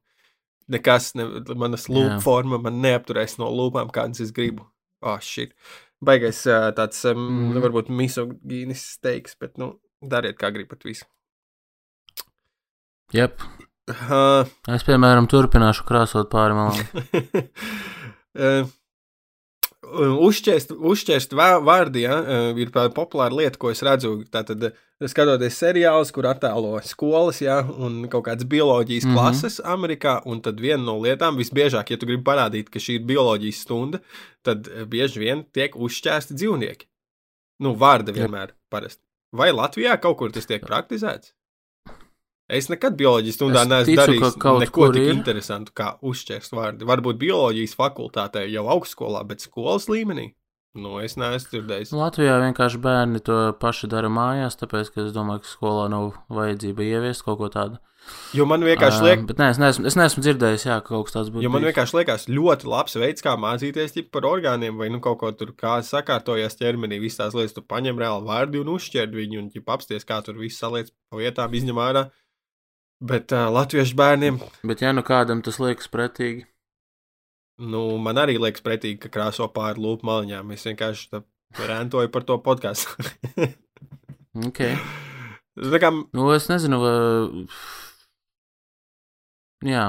[0.70, 1.28] nekas, ne,
[1.58, 2.24] manas lūpu Jā.
[2.24, 4.68] forma man neapturēs no lūpām, kādas es gribu.
[5.02, 5.56] Oh, shit.
[6.04, 6.44] Baigais
[6.78, 7.48] tāds, um, mm.
[7.50, 7.64] Mhm.
[7.66, 9.74] varbūt misogīnis teiks, bet, nu,
[10.04, 11.08] dariet kā gribat visu.
[13.16, 13.42] Jep.
[13.90, 16.84] Uh, Es, piemēram, turpināšu krāsot pāri malām.
[18.38, 18.70] uh,
[19.90, 22.20] uzšķēst vā- vārdi ja,
[22.58, 24.24] ir populāra lieta, ko es redzu.
[24.32, 24.70] Tātad,
[25.10, 29.12] skatoties seriālus, kur attēlo skolas ja, un kaut kādas bioloģijas mm.
[29.12, 29.18] -hmm.
[29.18, 33.08] klases Amerikā, un tad viena no lietām, visbiežāk, ja tu gribi parādīt, ka šī ir
[33.10, 34.00] bioloģijas stunda,
[34.44, 36.86] tad bieži vien tiek uzšķēsti dzīvnieki.
[37.60, 39.04] Nu, vārdi vienmēr parasti.
[39.36, 41.34] Vai Latvijā kaut kur tas tiek praktizēts?
[42.50, 45.12] Es nekad bioloģijas stundā Es neesmu ka darījis kaut neko tik ir.
[45.14, 46.88] interesantu kā uzšķērst vārdi.
[46.89, 50.32] Varbūt bioloģijas fakultātē jau augstskolā, bet skolas līmenī.
[50.80, 51.91] Nu, es neesmu dzirdējis.
[51.97, 56.86] Latvijā vienkārši bērni to paši dara mājās, tāpēc, ka es domāju, ka skolā nav vajadzība
[56.86, 57.80] ieviest kaut ko tādu.
[58.34, 61.18] Jo man vienkārši liekas, Bet nē, es neesmu, es neesmu dzirdējis, jā, ka kaut kas
[61.18, 61.43] tāds būtu.
[61.43, 61.74] Jo man bijis.
[61.74, 65.76] vienkārši liekas, ļoti labs veids, kā mācīties par orgāniem, vai nu kaut ko tur kā
[65.86, 67.02] sakārtojas ķermenī.
[67.02, 70.58] Visas tās lietas, tu paņem reāli vārdi un uzšķēri viņu, un apsties, kā tur viss
[70.58, 72.08] saliec pa vietām, izņem ārā.
[73.00, 76.43] Bet uh, latviešu bērniem, Bet, ja nu kādam tas liekas pretīgi,
[77.64, 80.52] nu, man arī liekas pretīgi, ka krāso pāri lūpu maliņām.
[80.56, 81.22] Es vienkārši tā
[81.70, 83.08] rentoju par to podkāstu.
[84.50, 84.62] ok.
[85.60, 87.45] Tā kā Nu, es nezinu, vai.
[89.68, 89.86] Jā,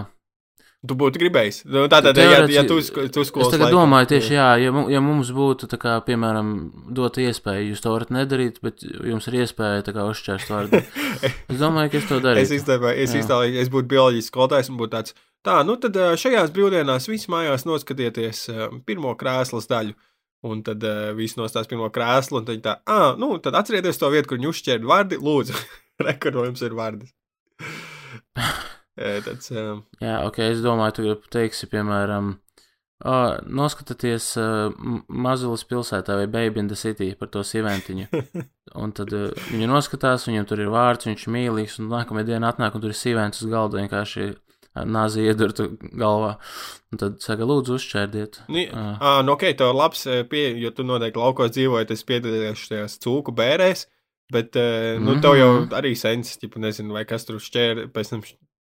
[0.87, 1.59] tu būtu gribējis.
[1.69, 5.01] Nu, Tātad, ja, ja tu, tu es skolas tagad laikā- domāju tieši, jā, ja, ja
[5.05, 6.53] mums būtu, kā, piemēram,
[6.97, 10.81] dota iespēja, jūs to varat nedarīt, bet jums ir iespēja, tā kā, uzšķērst vārdu.
[11.53, 12.61] Es domāju, ka es to Es darītu.
[12.97, 13.21] es Jā.
[13.25, 15.15] iztēloju, es būtu bioloģijas skolotājs un būtu tāds,
[15.45, 18.47] tā, nu tad šajās brīvdienās visi mājās noskatieties
[18.89, 19.93] pirmo krēslas daļu.
[20.49, 24.09] Un tad uh, viss nostās pirmo krēslu, un tad tā, ah, nu, tad atcerieties to
[24.09, 25.53] vietu, kur viņi uzšķēra vārdi, lūdzu,
[26.09, 27.11] rekurojums ir vārdi.
[29.01, 32.35] Tāds, uh, Jā, ok, es domāju, tu teiksi, piemēram,
[33.01, 34.75] Uh, noskatieties uh,
[35.09, 38.11] Mazulis pilsētā vai Baby in the City par to sīventiņu.
[38.83, 42.51] Un tad uh, viņa noskatās, viņam tur ir vārds, viņš ir mīlīgs, un nākamajā dienā
[42.53, 44.27] atnāk, un tur ir sīvents uz galda, vienkārši
[44.85, 46.35] nāzi iedurtu galvā.
[46.93, 48.43] Un tad saka, lūdzu, uzšķērdiet.
[48.53, 53.01] Nu, à, nu, ok, tev labs pie, jo tu noteikti laukos dzīvoji, tas piedalījies šajās
[53.01, 53.87] cūku bērēs,
[54.37, 54.61] bet,
[55.01, 58.23] nu, tev jau arī sens, tipu, nezinu, vai kas tur šķēr, pēc tam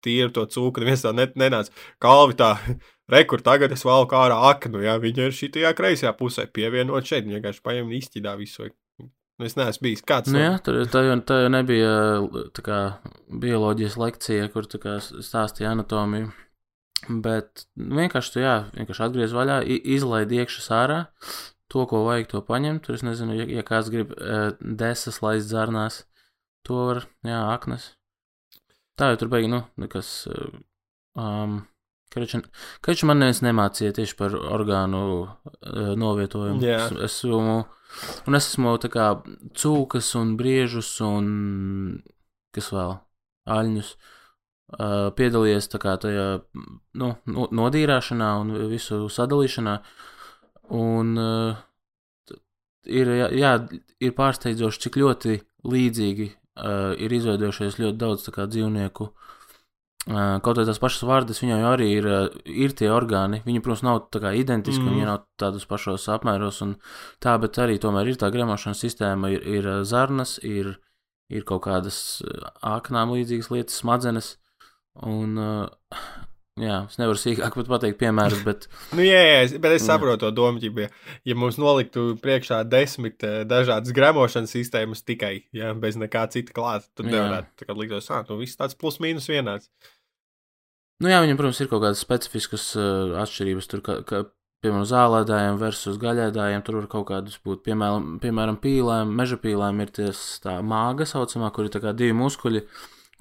[0.03, 1.73] tīri to cūku, neviens tā net, nenāca.
[2.01, 2.53] Kalvi tā,
[3.15, 7.39] rekur, tagad es valku ārā aknu, jā, viņa ir šitajā kreisajā pusē pievienot šeit, viņa
[7.39, 8.71] vienkārši paņem un izķidā visu.
[9.41, 10.29] Nu, es neesmu bijis kāds.
[10.29, 11.93] Nu, jā, tur tā jau, tā jau nebija
[12.53, 12.79] tā kā,
[13.41, 16.29] bioloģijas lekcija, kur tā kā stāstīja anatomiju.
[17.09, 20.99] Bet vienkārši tu jā, vienkārši atgriez vaļā, izlaid iekšā sārā.
[21.71, 22.83] To, ko vajag, to paņemt.
[22.85, 26.03] Tur es nezinu, ja, ja kāds grib uh, desas laist zarnās,
[26.67, 27.93] to var, jā, aknas.
[28.99, 30.13] Tā jau tur beigās, nu, nekas.
[30.31, 30.55] Uh,
[31.19, 31.61] um,
[32.11, 36.59] Kaču man neviens nemācīja tieši par orgānu uh, novietojumu.
[36.65, 36.81] Jā.
[37.07, 37.61] Es, esmu,
[38.27, 39.05] un es esmu tā kā
[39.55, 41.29] cūkas un briežus un
[42.55, 42.97] kas vēl,
[43.47, 43.93] aļņus.
[44.71, 46.27] Uh, piedalījies tajā
[46.99, 49.79] nu, no, nodīrāšanā un visu sadalīšanā.
[50.71, 51.63] Un uh,
[52.87, 53.55] ir, jā,
[53.99, 56.29] ir pārsteidzoši, cik ļoti līdzīgi
[56.61, 59.09] uh, ir izveidojušies ļoti daudz kā dzīvnieku.
[60.09, 63.41] Uh, kaut arī tās pašas vārdas viņam jau arī ir, uh, ir tie orgāni.
[63.45, 64.95] Viņi, protams, nav kā identiski, mm.
[64.95, 66.75] viņi nav tādos pašos apmēros un
[67.21, 70.73] tā, bet arī tomēr ir tā gremošanas sistēma, ir, ir zarnas, ir,
[71.29, 72.21] ir kaut kādas
[72.65, 74.35] aknām līdzīgas lietas, smadzenes.
[75.07, 76.01] Un, uh,
[76.61, 80.33] jā, es nevaru sīkāk pat pateikt piemērus, bet Nu, jā, jā, bet es saprotu to
[80.35, 80.89] domu, ja,
[81.27, 86.87] ja mums noliktu priekšā desmit eh, dažādas gremošanas sistēmas tikai, ja, bez nekā cita klāta,
[86.97, 89.71] tad nevarētu tā kā liktos, ah, nu, viss tāds plus mīnus vienāds.
[91.01, 93.67] Nu, jā, viņam, protams, ir kaut kādas specifiskas uh, atšķirības.
[93.71, 94.19] Tur, ka, ka,
[94.61, 97.63] piemēram, zālēdājiem versus gaļēdājiem, tur var kaut kādas būt.
[97.65, 102.61] Piemēram, piemēram pīlēm, meža pīlēm ir ties tā māga saucamā, kur ir divi muskuļi.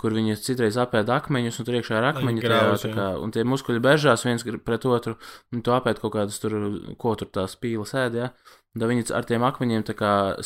[0.01, 2.41] Kur viņi citreiz apēda akmeņus, un tur iekšā ir akmeņi.
[2.45, 5.19] grauz, tā kā, un tie muskuļi bežās viens pret otru,
[5.53, 6.57] un tu apēd kaut kādus tur,
[6.97, 8.17] ko tur tās pīles ēd.
[8.17, 8.31] Ja?
[8.71, 9.83] Tad viņi ar tiem akmeņiem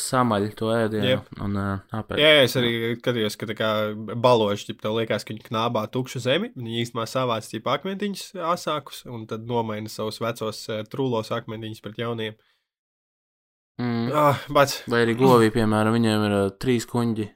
[0.01, 1.27] samaļ to ēdienu Jep.
[1.45, 2.17] un uh, apēd.
[2.17, 5.85] Jā, jā, es arī skatījos, ka tā kā baloši, ja tev liekas, ka viņi knābā
[5.93, 11.85] tukšu zemi, viņi īstenībā savāc tīpa akmentiņus asākus, un tad nomaina savus vecos trūlos akmentiņus
[11.85, 12.35] pret jauniem.
[13.77, 14.09] Mm.
[14.15, 17.29] Ah, bet, Vai arī govī, piemēram, viņiem ir uh, trīs kuņģi.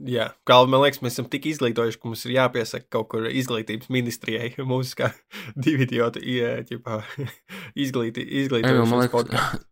[0.00, 3.90] Jā, kā man liekas, mēs esam tik izglītojuši, ka mums ir jāpiesaka kaut kur izglītības
[3.94, 4.54] ministrijai.
[4.70, 5.12] Mums kā
[5.54, 6.22] divi idioti,
[7.84, 9.64] izglīti, man izglītojuši liekas, podkāstu.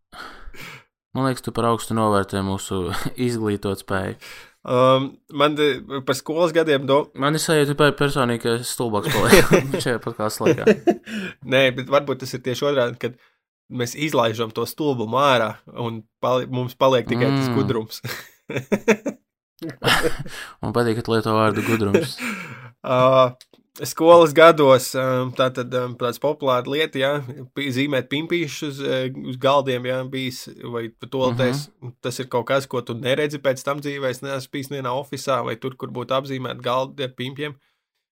[1.17, 2.85] man liekas, tu par augstu novērtē mūsu
[3.17, 4.17] izglītot spēju.
[4.63, 5.73] Um, man te,
[6.07, 7.01] par skolas gadiem do...
[7.19, 10.77] Man ir sajūta, ka personīgi ka es stulbāks palieku šajā podkāstu laikā.
[11.51, 13.19] Nē, bet varbūt tas ir tieši otrādi, kad
[13.73, 17.41] mēs izlaižam to stulbumu ārā un pali mums paliek tikai mm.
[17.41, 18.03] tas gudrums.
[20.63, 22.19] Man patīk, ka lieto vārdu gudrums.
[22.83, 23.33] uh,
[23.89, 27.13] skolas gados um, tā tad um, tāds populāra lieta,
[27.57, 30.45] pi- zīmēt pimpīšus uz, eh, uz galdiem, jā, bijis,
[30.75, 31.69] vai toaletēs.
[31.69, 31.95] Uh -huh.
[32.05, 34.11] Tas ir kaut kas, ko tu neredzi pēc tam dzīvē.
[34.11, 37.55] Es neesmu bijis vienā oficiālā vai tur, kur būtu apzīmēti galdi ar pimpiem.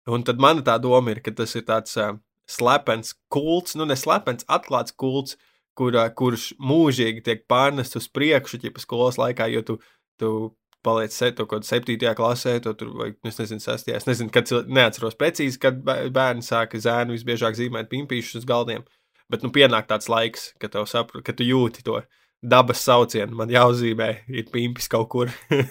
[0.07, 3.95] Un tad mana tā doma ir, ka tas ir tāds uh, slepens kults, nu ne
[3.95, 5.37] slepens, atklāts kults,
[5.75, 9.79] kur, uh, kurš mūžīgi tiek pārnests uz priekšu, ja pa skolas laikā, jo tu,
[10.17, 10.55] tu
[10.85, 13.97] paliec to kaut kādā septītajā klasē, to tur, vai es nezinu, sestajā.
[13.99, 18.85] Es nezinu, kad neatceros precīzi, kad bē- bērni sāka zēnu visbiežāk zīmēt pimpīšus uz galdiem.
[19.29, 21.99] Bet nu pienāk tāds laiks, kad, tev sapra, kad tu jūti to
[22.41, 23.35] dabas saucienu.
[23.37, 25.33] Man jāuzzīmē, ir pimpis kaut kur.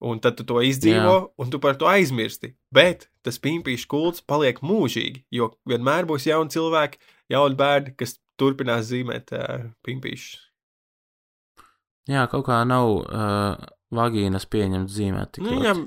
[0.00, 1.24] Un tad tu to izdzīvo, Jā.
[1.44, 2.54] un tu par to aizmirsti.
[2.72, 6.96] Bet tas pimpīšu kults paliek mūžīgi, jo vienmēr būs jauni cilvēki,
[7.34, 10.38] jauni bērni, kas turpinās zīmēt uh, pimpīšus.
[12.08, 15.40] Jā, kaut kā nav uh, vagīnas pieņemts zīmēt.
[15.42, 15.86] Nu, viņam,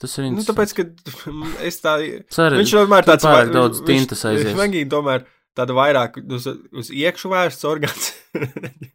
[0.00, 0.84] Tas ir nu, tāpēc, ka
[1.68, 1.96] es tā.
[2.34, 4.52] Ceru, Viņš tomēr tāds pārāk daudz tintas aizies.
[4.58, 5.24] Vienīgi tomēr
[5.56, 8.12] tāda vairāk uz, uz iekšu vērsts orgāns.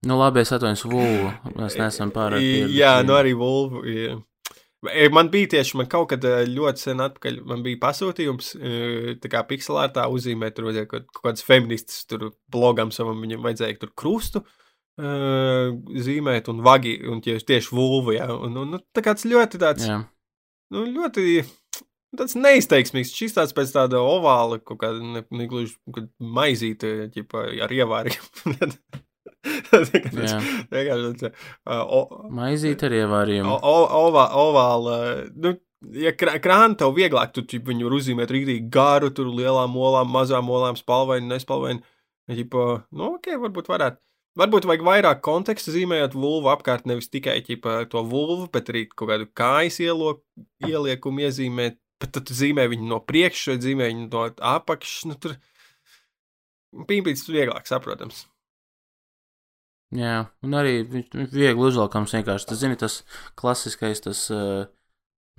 [0.00, 1.26] Nu, labi, es atvainojos Vulu.
[1.58, 2.40] Mēs neesam pārāk.
[2.40, 3.82] pieraduši Jā, nu arī Vulvu.
[3.84, 4.14] jā.
[4.88, 9.10] E, Man bija tieši, man kaut kad eh, ļoti sen atpakaļ, man bija pasūtījums, eh,
[9.20, 13.76] tā kā pikselārtā uzzīmēt, tur vajadzēja kaut, kaut kāds feminists, tur blogam savam, viņam vajadzēja
[13.82, 14.56] tur krustu uh,
[14.98, 19.86] zīmēt un vagi, un tieši, tieši vulvu, jā, un, un nu, tā kāds ļoti tāds,
[19.88, 20.00] Jā.
[20.74, 21.44] nu, ļoti
[22.18, 23.14] tāds neizteiksmīgs.
[23.16, 25.76] Šis tāds pēc tāda ovāla, kaut kāda ne, negluži
[26.18, 28.28] maizīte, ķipa, ar ievāriem.
[29.70, 31.30] Vienkārši
[32.36, 33.54] Maizīt ar ievārījumu.
[34.42, 34.96] ovāla,
[35.40, 35.54] nu,
[35.96, 40.10] ja krā, krāna tev vieglāk, tu ķip, viņu var uzzīmēt rītīgi garu, tur lielām olām,
[40.12, 41.80] mazām olām, spalvaini, nespalvaini.
[42.30, 43.98] Ģipa, nu, ok, varbūt varētu.
[44.38, 49.10] Varbūt vajag vairāk konteksta zīmējot vulvu apkārt, nevis tikai ķipa, to vulvu, bet arī kaut
[49.10, 50.20] kādu kājas ielo,
[50.66, 51.80] ieliekumu iezīmēt.
[52.00, 54.22] Bet tad tu zīmē viņu no priekšas, vai zīmē viņu no
[54.54, 55.08] apakšas.
[55.10, 55.34] Nu, tur
[56.88, 58.22] pīpīts vieglāk saprotams.
[59.90, 62.46] Jā, un arī viegli uzvalkams vienkārši.
[62.52, 63.00] Tas, zini, tas
[63.40, 64.22] klasiskais, tas,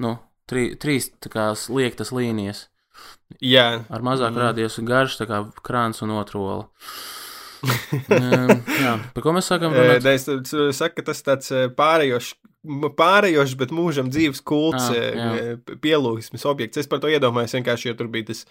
[0.04, 0.12] nu,
[0.52, 2.66] trī, trīs tā kā liektas līnijas.
[3.40, 3.86] Jā.
[3.88, 4.44] Ar mazāk mm.
[4.44, 6.68] rādījus garš, tā kā krāns un otrola.
[7.62, 8.54] Um,
[8.86, 10.08] jā, par ko mēs sākam runāt?
[10.10, 10.28] Es
[10.78, 12.34] saku, ka tas tāds pārējošs,
[12.98, 16.82] pārējošs, bet mūžam dzīves kults, ah, pielūgsmes objekts.
[16.82, 18.46] Es par to iedomājos vienkārši, jo tur bija tas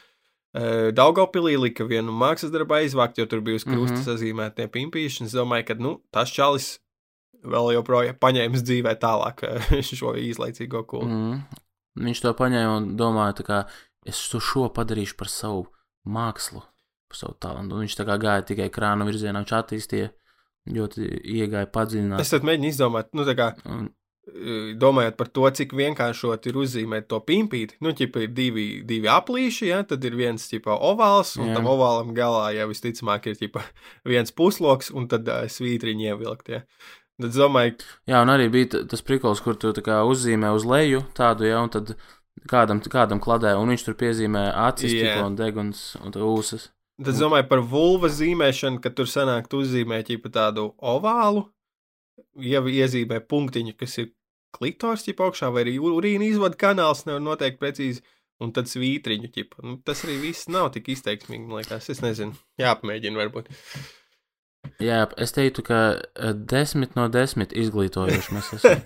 [0.51, 4.07] Daugopilī lika vienu mākslas darbu aizvākt, jo tur bija uz krusta mm -hmm.
[4.09, 5.29] sazīmētie pimpīši.
[5.29, 6.81] Es domāju, ka nu, tas čalis
[7.45, 9.45] vēl joprojām paņēmis dzīvē tālāk
[9.89, 11.07] šo īslaicīgo kulu.
[11.07, 11.43] Mm.
[12.01, 13.65] Viņš to paņēma un domāja, ka
[14.07, 15.67] es to šo padarīšu par savu
[16.07, 16.63] mākslu,
[17.17, 17.77] savu talantu.
[17.77, 20.11] Un viņš tā kā gāja tikai krāna virzienā, viņš attīstīja,
[20.71, 21.09] ļoti
[21.39, 22.23] iegāja padziļināt.
[22.23, 23.55] Es tad mēģinu izdomāt, nu tā kā.
[23.71, 23.89] Un,
[24.79, 29.71] domājot par to, cik vienkāršot ir uzzīmēt to pimpīti, nu, ķipa ir divi, divi aplīši,
[29.71, 31.57] ja, tad ir viens, ķipa, ovāls, un Jā.
[31.59, 33.65] tam ovālam galā jau visticamāk ir, ķipa,
[34.13, 36.63] viens pusloks, un tad uh, svītriņi ievilkt, ja.
[37.21, 37.77] Tad domāju,
[38.09, 41.97] Jā, un arī bija tas prikals, kur tu uzzīmē uz leju tādu, ja, un tad
[42.49, 46.71] kādam, kādam kladē, un viņš tur piezīmē acis, ķipa, un deguns, un ūsas.
[47.01, 51.47] Tad es domāju par vulvas zīmēšanu, ka tur sanāk uzzīmēt ķipa tādu ovālu,
[52.45, 54.11] jau iezīmē punktiņu, kas ir
[54.53, 58.05] klitors ķip augšā, vai arī urīna izvada kanāls, nevar noteikt precīzi,
[58.45, 59.65] un tad svītriņu ķipa.
[59.65, 63.49] Nu, tas arī viss nav tik izteiksmīgi, man liekas, es nezinu, jāapmēģina varbūt.
[64.81, 68.85] Jā, es teiktu, ka eh, desmit no desmit izglītojuši mēs esam.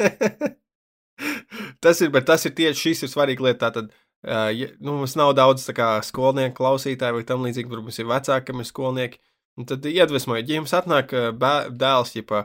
[1.85, 3.69] tas ir, bet tas ir tieši šis ir svarīga lieta.
[3.69, 3.91] Tātad,
[4.25, 8.11] uh, ja, nu, mums nav daudz kā, skolnieku klausītāju vai tam līdzīgi, varbūt mums ir
[8.11, 9.23] vecāki, kam ir skolnieki.
[9.55, 11.31] Un tad iedvesmojiet, ja jums atnāk uh,
[11.71, 12.45] dēls, ja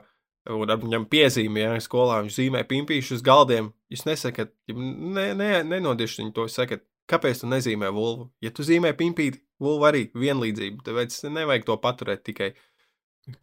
[0.50, 3.72] un viņam piezīmē, ja skolā viņš zīmē pimpīšu uz galdiem.
[3.92, 8.30] Jūs nesakat, ne, ne, nenodiešat viņu to, sakat, kāpēc tu nezīmē vulvu?
[8.44, 12.54] Ja tu zīmē pimpīti, vulva arī vienlīdzība, tāpēc nevajag to paturēt tikai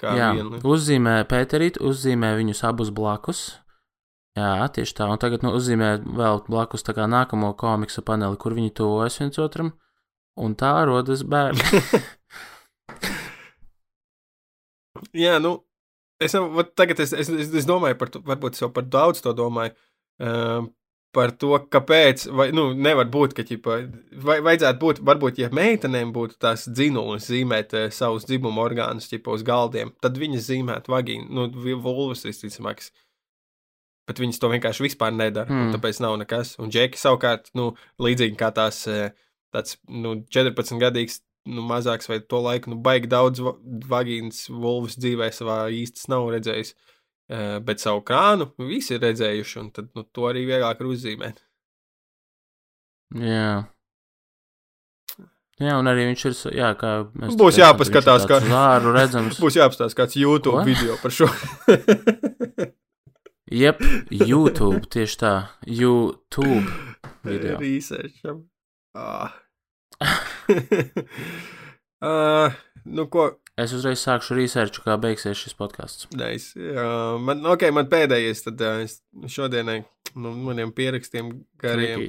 [0.01, 0.61] kā Jā, vienu.
[0.66, 3.47] Uzzīmē Pēterīt, uzzīmē viņus abus blakus.
[4.37, 8.53] Jā, tieši tā, un tagad nu, uzzīmē vēl blakus tā kā nākamo komiksu paneli, kur
[8.57, 9.72] viņi tuvojas viens otram,
[10.37, 11.64] un tā rodas bērni.
[15.16, 15.66] Jā, nu,
[16.16, 16.32] Es,
[16.74, 19.74] tagad es, es, es, domāju par to, varbūt es jau par daudz to domāju.
[20.16, 20.64] Uh,
[21.16, 23.76] par to, kāpēc, vai, nu, nevar būt, ka, ķipa,
[24.24, 29.37] vai, vajadzētu būt, varbūt, ja meitenēm būtu tās dzinulis zīmēt uh, savus dzimumu orgānus, ķipa,
[29.37, 32.84] uz galdiem, tad viņas zīmētu vagīnu, nu, vulvas visticamāk.
[34.07, 35.70] Bet viņas to vienkārši vispār nedara, mm.
[35.74, 36.54] tāpēc nav nekas.
[36.62, 39.11] Un džeki savukārt, nu, līdzīgi kā tās, eh,
[39.54, 43.42] tāds, nu, 14 gadīgs nu, mazāks vai to laiku, nu, baigi daudz
[43.90, 46.76] vagīnas vulvas dzīvē savā īstas nav redzējis.
[47.26, 51.40] Uh, bet savu krānu visi ir redzējuši, un tad, nu, to arī vieglāk ir uzzīmēt.
[53.18, 53.64] Jā.
[55.57, 56.34] Jā, un arī viņš ir.
[56.59, 59.38] Jā, kā mēs Būs jāpaskatās, kā zāru redzams.
[59.42, 60.64] Būs jāpaskatās kāds YouTube Ko?
[60.68, 61.30] video par šo.
[63.47, 65.34] Jep, YouTube, tieši tā.
[65.66, 66.66] YouTube
[67.22, 67.59] video.
[67.62, 68.47] Researcham.
[68.94, 69.47] Ah
[72.01, 72.53] uh,
[72.97, 73.30] nu, ko?
[73.57, 76.09] Es uzreiz sākšu researchu, kā beigsies šis podkāsts.
[76.16, 76.53] Nice.
[76.59, 78.84] Uh, man, okay, man pēdējais, tad uh,
[79.32, 79.80] šodienai
[80.20, 82.05] no maniem pierakstiem gariem.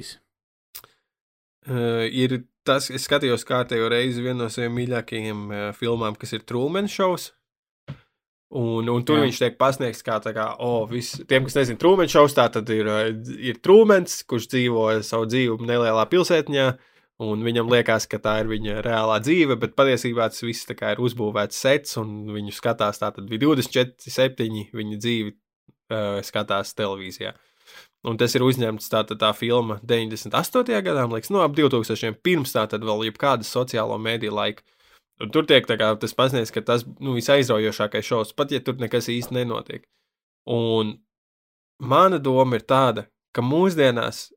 [1.68, 6.44] Uh, ir tas, es skatījos kārtējo reizi vienu no saviem mīļākajiem uh, filmām, kas ir
[6.48, 7.30] Truman Shows.
[8.48, 9.26] Un, un tur Jā.
[9.26, 12.88] viņš tiek pasniegts kā, kā, oh, vis, tiem, kas nezina, Trūmens šaus, tā tad ir,
[13.44, 16.70] ir Trūmens, kurš dzīvo savu dzīvi nelielā pilsētņā,
[17.18, 21.58] Un viņam liekas, ka tā ir viņa reālā dzīve, bet patiesībā tas viss ir uzbūvēts
[21.64, 27.32] sets, un viņu skatās tātad bija 24, 7 viņa dzīvi uh, skatās televīzijā.
[28.06, 30.78] Un tas ir uzņemts tā, tā, tā filma 98.
[30.86, 32.14] gadā, liekas, no nu, ap 2000.
[32.22, 34.62] pirms tā tad vēl jebkādas sociālo mediju laika.
[35.18, 39.10] Un tur tiek kā, tas pasniegts, ka tas nu, visaizraujošākais šovs, pat ja tur nekas
[39.10, 39.86] īsti nenotiek.
[40.48, 40.94] Un
[41.82, 44.28] mana doma ir tāda, ka mūsdienās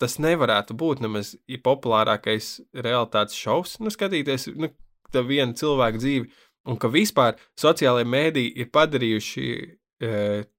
[0.00, 4.72] tas nevarētu būt nemaz populārākais realitātes šovs, nu, skatīties nu,
[5.16, 6.26] vienu cilvēku dzīvi,
[6.68, 9.46] un ka vispār sociālajie mēdīji ir padarījuši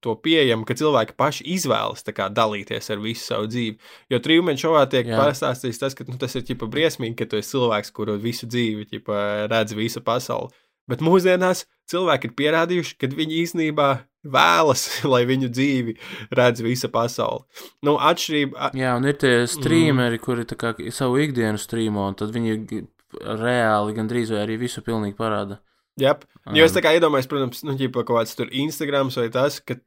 [0.02, 3.76] to pieejamu, ka cilvēki paši izvēlas kā, dalīties ar visu savu dzīvi.
[4.10, 7.54] Jo trījumēņa šovā tiek pastāstīts tas, ka nu, tas ir ķipa, briesmīgi, ka tu esi
[7.54, 9.20] cilvēks, kuru visu dzīvi ķipa,
[9.52, 10.50] redz visu pasauli.
[10.88, 13.88] Bet mūsdienās cilvēki ir pierādījuši, ka viņi īstenībā
[14.32, 15.98] vēlas, lai viņu dzīvi
[16.38, 17.46] redz visa pasaule.
[17.86, 18.72] Nu, atšķirība.
[18.78, 20.24] Jā, un ir tie streameri, mm.
[20.24, 22.84] kuri savu ikdienu streamo, un tad viņi
[23.18, 25.62] reāli gandrīz vai arī visu pilnīgi parāda.
[25.98, 26.14] Jā,
[26.54, 29.80] jo es tā kā iedomājos, protams, nu, ģipa kaut kāds tur Instagrams vai tas, ka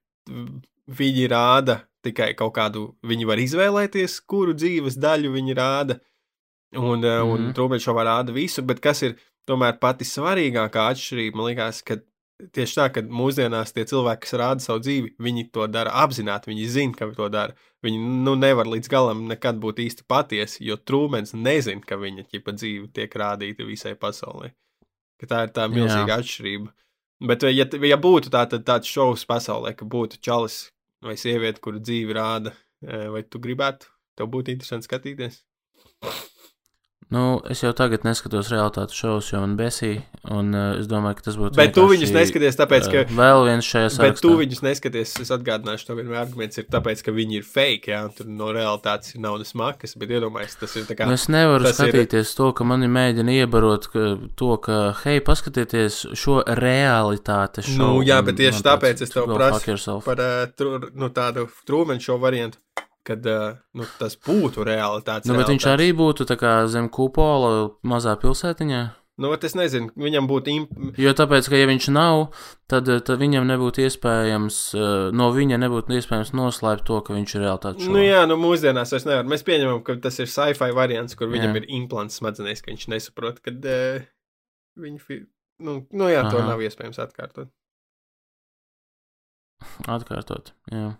[1.00, 6.00] viņi rāda tikai kaut kādu, viņi var izvēlēties, kuru dzīves daļu viņi rāda,
[6.76, 7.32] un, mm -hmm.
[7.32, 7.52] un mhm.
[7.58, 12.00] trūmeļšovā rāda visu, bet kas ir tomēr pati svarīgākā atšķirība, man liekas, ka
[12.54, 16.68] tieši tā, ka mūsdienās tie cilvēki, kas rāda savu dzīvi, viņi to dara apzināti, viņi
[16.68, 17.54] zina, ka to dara.
[17.84, 22.56] Viņi nu, nevar līdz galam nekad būt īsti patiesi, jo trūmens nezina, ka viņa ķipa
[22.56, 24.52] dzīve tiek rādīta visai pasaulē.
[25.21, 26.21] Ka tā ir tā milzīga Jā.
[26.23, 26.71] atšķirība.
[27.29, 30.71] Bet, ja, ja būtu tā, tad tāds šovs pasaulē, ka būtu čalis
[31.05, 35.43] vai sieviete, kuru dzīvi rāda, vai tu gribētu, tev būtu interesanti skatīties?
[37.11, 41.24] Nu, es jau tagad neskatos realitātes šovus, jo man besīja, un uh, es domāju, ka
[41.26, 41.58] tas būtu.
[41.58, 43.00] Bet tu viņus neskaties, tāpēc, ka.
[43.02, 44.11] Uh, vēl viens šajā sarakstā.
[44.12, 47.90] Bet tu viņus neskaties, es atgādināšu, to vienmēr arguments ir tāpēc, ka viņi ir fake,
[47.90, 51.08] jā, un tur no realitātes ir naudas makas, bet iedomājies, tas ir tā kā.
[51.11, 52.36] Nu, es nevaru skatīties ir...
[52.38, 54.06] to, ka mani mēģina iebarot ka,
[54.38, 57.98] to, ka, hei, paskatieties šo realitātes šovu.
[57.98, 62.20] Nu, jā, bet tieši tāpēc es tev prasu par uh, tru, nu, tādu trūmeņu šo
[62.22, 62.62] variantu
[63.11, 65.26] kad uh, nu, tas būtu realitāte.
[65.26, 65.52] Nu, bet realitātes.
[65.56, 66.26] viņš arī būtu
[66.70, 68.86] zem kupola mazā pilsētiņā.
[69.20, 70.52] Nu, es nezinu, viņam būtu.
[70.54, 70.70] Imp...
[71.00, 72.30] Jo tāpēc, ka ja viņš nav,
[72.72, 74.61] tad, tad viņam nebūtu iespējams,
[75.12, 77.90] no viņa nebūtu iespējams noslēpt to, ka viņš ir realitāte.
[77.90, 79.28] Nu, jā, nu, mūsdienās vairs nevar.
[79.28, 81.61] Mēs pieņemam, ka tas ir sci-fi variants, kur viņam jā.
[81.61, 84.08] ir implants smadzenēs, ka viņš nesaprot, ka uh,
[84.86, 85.20] viņa.
[85.68, 86.32] Nu, nu, jā, Aha.
[86.32, 87.52] to nav iespējams atkārtot.
[89.84, 90.94] Atkārtot, jā.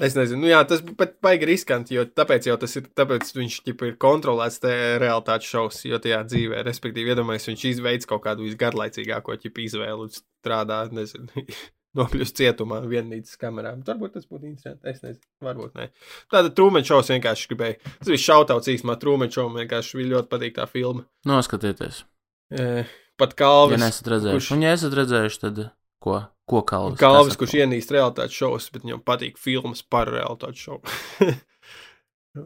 [0.00, 3.56] Es nezinu, nu, jā, tas pat baigi riskanti, jo tāpēc jau tas ir, tāpēc viņš
[3.66, 4.72] ķipa, ir kontrolēts te
[5.02, 10.78] realitātes šovs, jo tajā dzīvē, respektīvi, iedomājies, viņš izveids kaut kādu visgarlaicīgāko ķipa izvēlu, strādā,
[10.96, 11.44] nezinu,
[12.00, 13.82] nokļūst cietumā vienītas kamerām.
[13.84, 15.90] Varbūt tas būtu interesanti, es nezinu, varbūt nē.
[16.32, 20.56] Tāda trūmeņa šovs vienkārši gribēja, tas bija šautauts īsumā trūmeņa šovs, vienkārši bija ļoti patīk
[20.56, 21.04] tā filma.
[21.28, 22.00] Noskatieties.
[22.48, 22.88] E,
[23.20, 23.76] pat Kalvis.
[23.76, 24.52] Ja nesat redzējuši, kurš...
[24.56, 25.64] un ja esat redzējuši, tad
[26.02, 26.18] ko?
[26.48, 26.98] Ko Kalvis?
[27.00, 30.82] Kalvis, kurš ienīst realitātes šovus, bet viņam patīk filmas par realitātes šovu.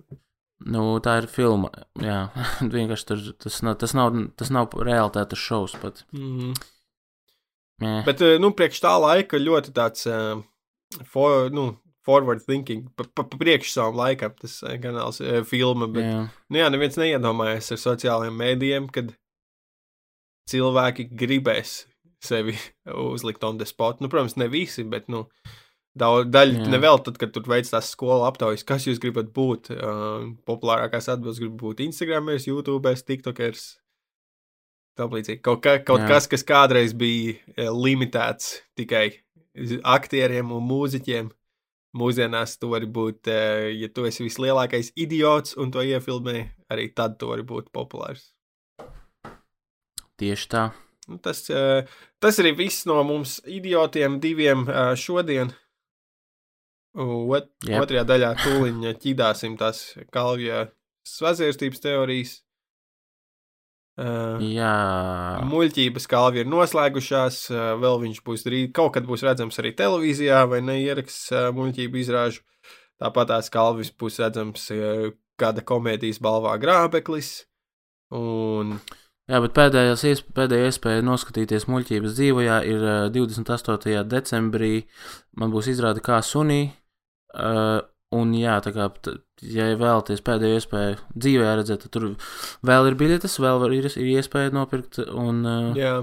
[0.74, 1.72] nu, tā ir filma.
[2.02, 2.20] Jā,
[2.76, 6.04] vienkārši tur, tas, nav, tas, nav, tas nav realitātes šovs pat.
[6.12, 6.54] Mm -hmm.
[7.82, 7.96] Jā.
[8.06, 10.40] Bet, eh, nu, priekš tā laika ļoti tāds, uh,
[11.04, 11.76] for, nu,
[12.06, 16.22] forward thinking, pa, pa, pa priekš savam laikam tas kanāls uh, filma, bet, jā.
[16.48, 19.12] nu jā, neviens neiedomājas ar sociālajiem mēdījiem, kad
[20.50, 21.82] cilvēki gribēs
[22.24, 22.56] sevi
[23.14, 24.00] uzlikt on the spot.
[24.00, 25.26] Nu, protams, ne visi, bet nu,
[25.98, 26.68] daudz, daļa Jā.
[26.76, 29.72] nevēl tad, kad tur veids tās skolu aptaujas, kas jūs gribat būt.
[29.74, 33.66] Uh, populārākās atbildes grib būt Instagramers, YouTubers, TikTokers.
[34.96, 35.42] Tālīdzīgi.
[35.44, 36.14] Kaut, ka, kaut Jā.
[36.14, 39.10] kas, kas kādreiz bija limitēts tikai
[39.96, 41.28] aktieriem un mūziķiem.
[41.96, 43.28] Mūsdienās tu vari būt,
[43.72, 46.42] ja tu esi vislielākais idiots un to iefilmē,
[46.72, 48.34] arī tad tu vari būt populārs.
[50.20, 50.66] Tieši tā.
[51.06, 51.44] Nu, tas,
[52.18, 54.64] tas arī viss no mums idiotiem diviem
[54.98, 55.52] šodien.
[56.96, 57.82] Ot, yep.
[57.84, 60.64] Otrajā daļā tūlīt ķidāsim tās kalvija
[61.06, 62.34] svazvērstības teorijas.
[63.96, 65.40] Uh, Jā.
[65.48, 70.42] Muļķības kalvi ir noslēgušās, uh, vēl viņš būs rīt, kaut kad būs redzams arī televīzijā,
[70.50, 72.44] vai neieraksts uh, muļķību izrāžu.
[73.00, 75.08] Tāpat tās kalvis būs redzams uh,
[75.40, 77.46] kāda komēdijas balvā grābeklis.
[78.12, 78.76] Un
[79.26, 84.04] Jā, bet pēdējās, pēdējā iespēja noskatīties muļķības dzīvojā ir uh, 28.
[84.06, 84.72] decembrī.
[85.40, 86.68] Man būs izrāde kā sunī.
[87.34, 87.80] Uh,
[88.14, 88.86] un jā, tā kā,
[89.42, 92.06] ja vēlaties pēdējo iespēju dzīvē redzēt, tad tur
[92.70, 95.02] vēl ir biļetes, vēl var, ir, ir iespēja nopirkt.
[95.10, 95.96] Un, uh, jā,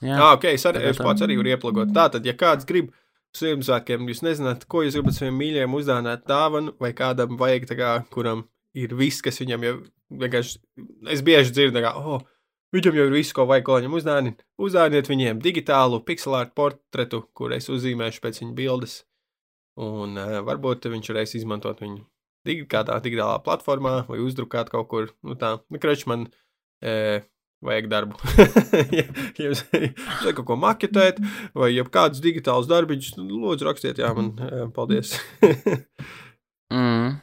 [0.00, 0.16] jā.
[0.16, 1.92] Ah, ok, es, arī, es pats arī varu ieplagot.
[1.96, 2.90] Tātad, ja kāds grib
[3.36, 8.42] Ziemassvētkiem, jūs nezināt, ko jūs gribat saviem mīļajiem uzdāvināt dāvanu, vai kādam vajag, kā, kuram
[8.74, 9.74] ir viss, kas viņam jau
[10.24, 10.56] vienkārši,
[11.14, 12.24] es bieži dzirdu, kā, oh,
[12.70, 14.44] Viņam jau ir viss, ko vajag, ko viņam uzdāvināt.
[14.62, 19.00] Uzdāviniet viņiem digitālu pixelāru portretu, kur es uzzīmēšu pēc viņa bildes.
[19.80, 22.04] Un uh, varbūt viņš varēs izmantot viņu
[22.46, 25.10] dig kādā digitālā platformā vai uzdrukāt kaut kur.
[25.26, 27.26] Nu tā, nu, kreč man uh,
[27.66, 28.20] vajag darbu.
[28.96, 29.06] ja
[29.38, 31.18] jums vajag kaut ko maketēt
[31.56, 35.16] vai kādus digitālus darbiņus, nu, lūdzu rakstiet, jā, man uh, paldies.
[36.74, 37.18] mm.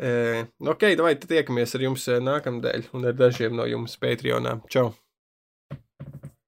[0.00, 4.56] Ok, vai tad tiekamies ar jums nākamnedēļ un ar dažiem no jums Patreonā.
[4.72, 4.94] Čau!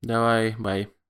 [0.03, 1.02] Davai, bye!